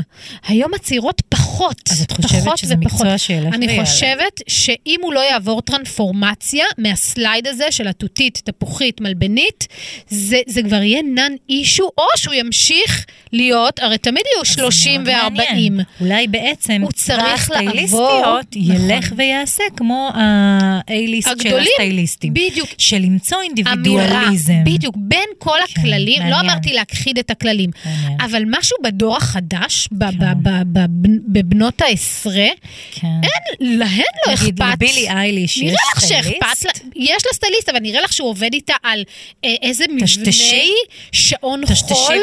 היום 0.49 0.75
הצעירות 0.75 1.23
פחות, 1.29 1.81
אז 1.91 2.03
את 2.03 2.13
חושבת 2.13 2.41
פחות 2.45 2.59
שזה 2.59 2.75
ופחות. 2.81 3.01
מקצוע 3.01 3.19
שילך 3.19 3.55
אני 3.55 3.67
ויעלה? 3.67 3.85
חושבת 3.85 4.41
שאם 4.49 5.01
הוא 5.03 5.13
לא 5.13 5.21
יעבור 5.21 5.63
טרנספורמציה 5.63 6.65
מה 6.79 6.98
slide 6.98 7.47
הזה 7.47 7.65
של 7.71 7.89
התותית, 7.89 8.43
תפוחית, 8.45 9.01
מלבנית, 9.01 9.67
זה, 10.09 10.41
זה 10.47 10.63
כבר 10.63 10.83
יהיה 10.83 11.03
נאן 11.03 11.33
אישו, 11.49 11.91
או 11.99 12.05
שהוא 12.17 12.35
ימשיך 12.35 13.07
להיות, 13.33 13.79
הרי 13.79 13.94
תמיד 14.01 14.23
יהיו 14.35 14.45
30 14.45 15.05
זה 15.05 15.13
מאוד 15.13 15.33
ו-40. 15.33 15.37
מעניין. 15.51 15.81
אולי 16.01 16.27
בעצם 16.29 16.83
הוא 16.83 16.93
צריך 16.93 17.51
לעבור, 17.51 18.39
ילך 18.57 19.05
נכון. 19.05 19.19
ויעשה 19.21 19.63
כמו 19.77 20.11
ה-A-ליסט 20.15 21.43
של 21.43 21.59
הסטייליסטים. 21.59 22.35
בדיוק. 22.35 22.69
של 22.79 22.97
למצוא 22.97 23.39
אמירה, 23.39 23.73
אינדיבידואליזם. 23.75 24.65
בדיוק, 24.65 24.95
בין 24.99 25.29
כל 25.39 25.51
כן, 25.67 25.81
הכללים, 25.81 26.23
לא 26.23 26.29
מעניין. 26.29 26.51
אמרתי 26.51 26.73
להכחיד 26.73 27.19
את 27.19 27.31
הכללים, 27.31 27.71
מעניין. 27.85 28.21
אבל 28.21 28.43
משהו 28.47 28.77
בדור 28.85 29.17
החדש, 29.17 29.89
ב- 29.93 30.05
כן. 30.11 30.19
ב- 30.19 30.49
ב- 30.49 30.79
ב- 30.79 31.19
בבנות 31.29 31.83
העשרה, 31.83 32.49
כן. 32.93 33.09
להן 33.61 33.89
לא 34.27 34.33
נגיד, 34.33 34.63
אכפת. 34.63 34.73
לבילי 34.73 35.09
אייליש 35.11 35.59
נראה 35.59 35.73
יש 35.73 35.79
לך 35.97 36.01
שאכפת 36.09 36.25
סטייליסט? 36.55 36.65
לה, 36.65 36.71
יש 36.97 37.23
לה 37.27 37.33
סטייליסט, 37.33 37.69
אבל 37.69 37.79
נראה 37.79 38.01
לך 38.01 38.13
שהוא 38.13 38.29
עובד 38.29 38.51
איתה 38.53 38.75
על 38.83 39.03
אה, 39.45 39.55
איזה. 39.63 39.85
מבנה, 39.91 40.07
שעון 41.13 41.63
חול. 41.67 42.15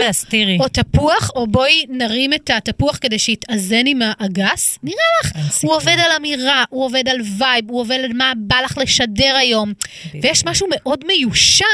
או 0.60 0.68
תפוח, 0.68 1.30
או 1.36 1.48
בואי 1.62 1.86
נרים 1.90 2.34
את 2.34 2.50
התפוח 2.50 2.98
כדי 3.02 3.20
שיתאזן 3.20 3.88
עם 3.88 4.00
האגס. 4.02 4.80
נראה 4.84 4.96
לך, 5.24 5.32
הוא. 5.62 5.74
עובד 5.74 5.96
על 6.00 6.12
אמירה, 6.18 6.64
הוא 6.70 6.86
עובד 6.86 7.04
על 7.08 7.18
vibe, 7.38 7.70
הוא 7.70 7.80
עובד 7.82 8.00
על 8.04 8.14
מה 8.14 8.34
בא 8.38 8.56
לך 8.66 8.78
לשדר 8.78 9.36
היום. 9.40 9.74
ויש 10.22 10.46
משהו 10.46 10.68
מאוד 10.72 11.00
מיושן 11.08 11.66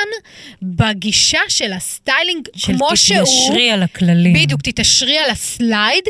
בגישה 0.61 1.39
של 1.47 1.73
הסטיילינג, 1.73 2.47
של 2.55 2.73
כמו 2.73 2.97
שהוא. 2.97 3.17
תתיישרי 3.17 3.71
על 3.71 3.83
הכללים. 3.83 4.33
בדיוק, 4.33 4.61
תתיישרי 4.61 5.17
על 5.17 5.29
ה 5.29 5.40
slide, 5.40 6.03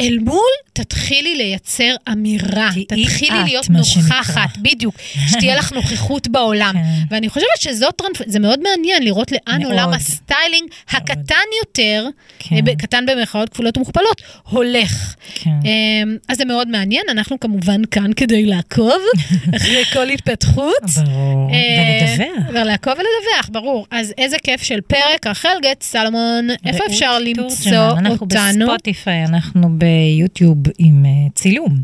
אל 0.00 0.18
מול 0.24 0.52
תתחילי 0.72 1.36
לייצר 1.36 1.94
אמירה, 2.12 2.70
תתחילי 2.88 3.42
להיות. 3.44 3.70
נוכחת, 3.70 4.56
בדיוק, 4.62 4.94
שתהיה 5.28 5.56
לך 5.56 5.72
נוכחות 5.72 6.28
בעולם. 6.28 6.72
כן. 6.72 7.14
ואני 7.14 7.28
חושבת 7.28 7.60
שזאת, 7.60 8.02
זה 8.26 8.38
מאוד 8.38 8.60
מעניין 8.62 9.02
לראות 9.02 9.32
לאן. 9.32 9.62
עולם 9.62 9.92
הסטיילינג 9.92 10.70
הקטן 10.90 11.34
יותר, 11.62 12.06
כן. 12.38 12.56
אה, 12.68 12.76
קטן 12.76 13.06
במרכאות 13.22 13.48
כפולות 13.48 13.76
ומוכפלות, 13.76 14.22
הולך. 14.48 15.14
כן. 15.34 15.50
אמ, 15.50 16.16
אז 16.28 16.36
זה 16.36 16.44
מאוד 16.44 16.68
מעניין, 16.68 17.02
אנחנו 17.10 17.40
כמובן 17.40 17.84
כאן 17.84 18.12
כדי 18.16 18.46
לעקוב 18.46 19.00
אחרי 19.56 19.84
כל 19.92 20.08
התפתחות. 20.08 20.82
ברור. 21.04 21.50
אה, 21.52 22.16
ולדווח. 22.18 22.48
ולעקוב 22.48 22.92
ולדווח, 22.92 23.48
ברור. 23.52 23.86
אז 23.90 24.14
איזה 24.18 24.36
כיף 24.42 24.62
של 24.62 24.80
פרק. 24.80 25.26
רחל 25.26 25.56
גט 25.62 25.82
סלמון, 25.82 26.48
איפה 26.66 26.84
אפשר 26.86 27.18
למצוא 27.18 27.72
תורג'מן. 27.72 28.06
אנחנו 28.06 28.26
אותנו? 28.26 28.66
בספוטיפיי, 28.66 29.24
אנחנו 29.24 29.68
ביוטיוב 29.78 30.58
עם 30.78 31.04
אה, 31.06 31.30
צילום. 31.34 31.82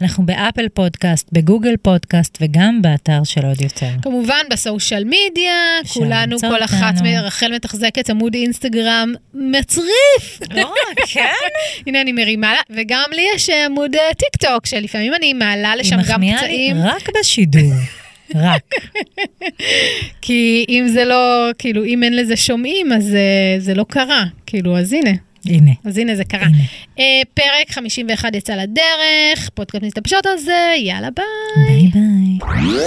אנחנו 0.00 0.26
באפל 0.26 0.68
פודקאסט, 0.68 1.28
בגוגל 1.32 1.76
פודקאסט 1.82 2.38
וגם 2.40 2.82
באתר 2.82 3.24
של 3.24 3.46
עוד 3.46 3.60
יותר. 3.60 3.90
כמובן 4.02 4.42
בסושיאל 4.50 5.04
מדיה, 5.04 5.52
כולנו, 5.92 6.38
כל 6.40 6.64
אחת, 6.64 6.94
אותנו. 6.96 7.08
רחל 7.22 7.52
מתחזקת 7.54 8.10
עמוד 8.10 8.34
אינסטגרם 8.34 9.12
מצריף. 9.34 10.40
לא, 10.62 10.74
כן? 11.12 11.26
הנה 11.86 12.00
אני 12.00 12.12
מרימה 12.12 12.52
לה, 12.52 12.60
וגם 12.70 13.04
לי 13.12 13.26
יש 13.34 13.50
אה, 13.50 13.66
עמוד 13.66 13.94
אה, 13.94 14.14
טיק 14.14 14.48
טוק, 14.48 14.66
שלפעמים 14.66 15.14
אני 15.14 15.32
מעלה 15.32 15.70
היא 15.70 15.80
לשם 15.80 15.96
גם 15.96 16.00
מחמיאה 16.00 16.42
לי 16.42 16.48
פצעים, 16.48 16.76
רק 16.84 17.08
בשידור. 17.20 17.72
רק. 18.34 18.74
כי 20.22 20.64
אם 20.68 20.88
זה 20.88 21.04
לא, 21.04 21.50
כאילו, 21.58 21.84
אם 21.84 22.02
אין 22.02 22.16
לזה 22.16 22.36
שומעים, 22.36 22.92
אז 22.92 23.14
אה, 23.14 23.54
זה 23.58 23.74
לא 23.74 23.84
קרה. 23.88 24.24
כאילו, 24.46 24.78
אז 24.78 24.92
הנה. 24.92 25.10
הנה. 25.46 25.70
אז 25.84 25.98
הנה 25.98 26.16
זה 26.16 26.24
קרה. 26.24 26.46
הנה. 26.46 26.58
אה, 26.98 27.22
פרק 27.34 27.70
51 27.70 28.34
יצא 28.34 28.54
לדרך, 28.54 29.50
פודקאסט 29.54 29.84
מתלבשות 29.84 30.26
על 30.26 30.38
זה, 30.38 30.74
יאללה 30.78 31.08
ביי. 31.10 31.88
ביי 31.92 32.38
ביי. 32.42 32.78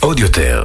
עוד 0.00 0.18
יותר, 0.18 0.64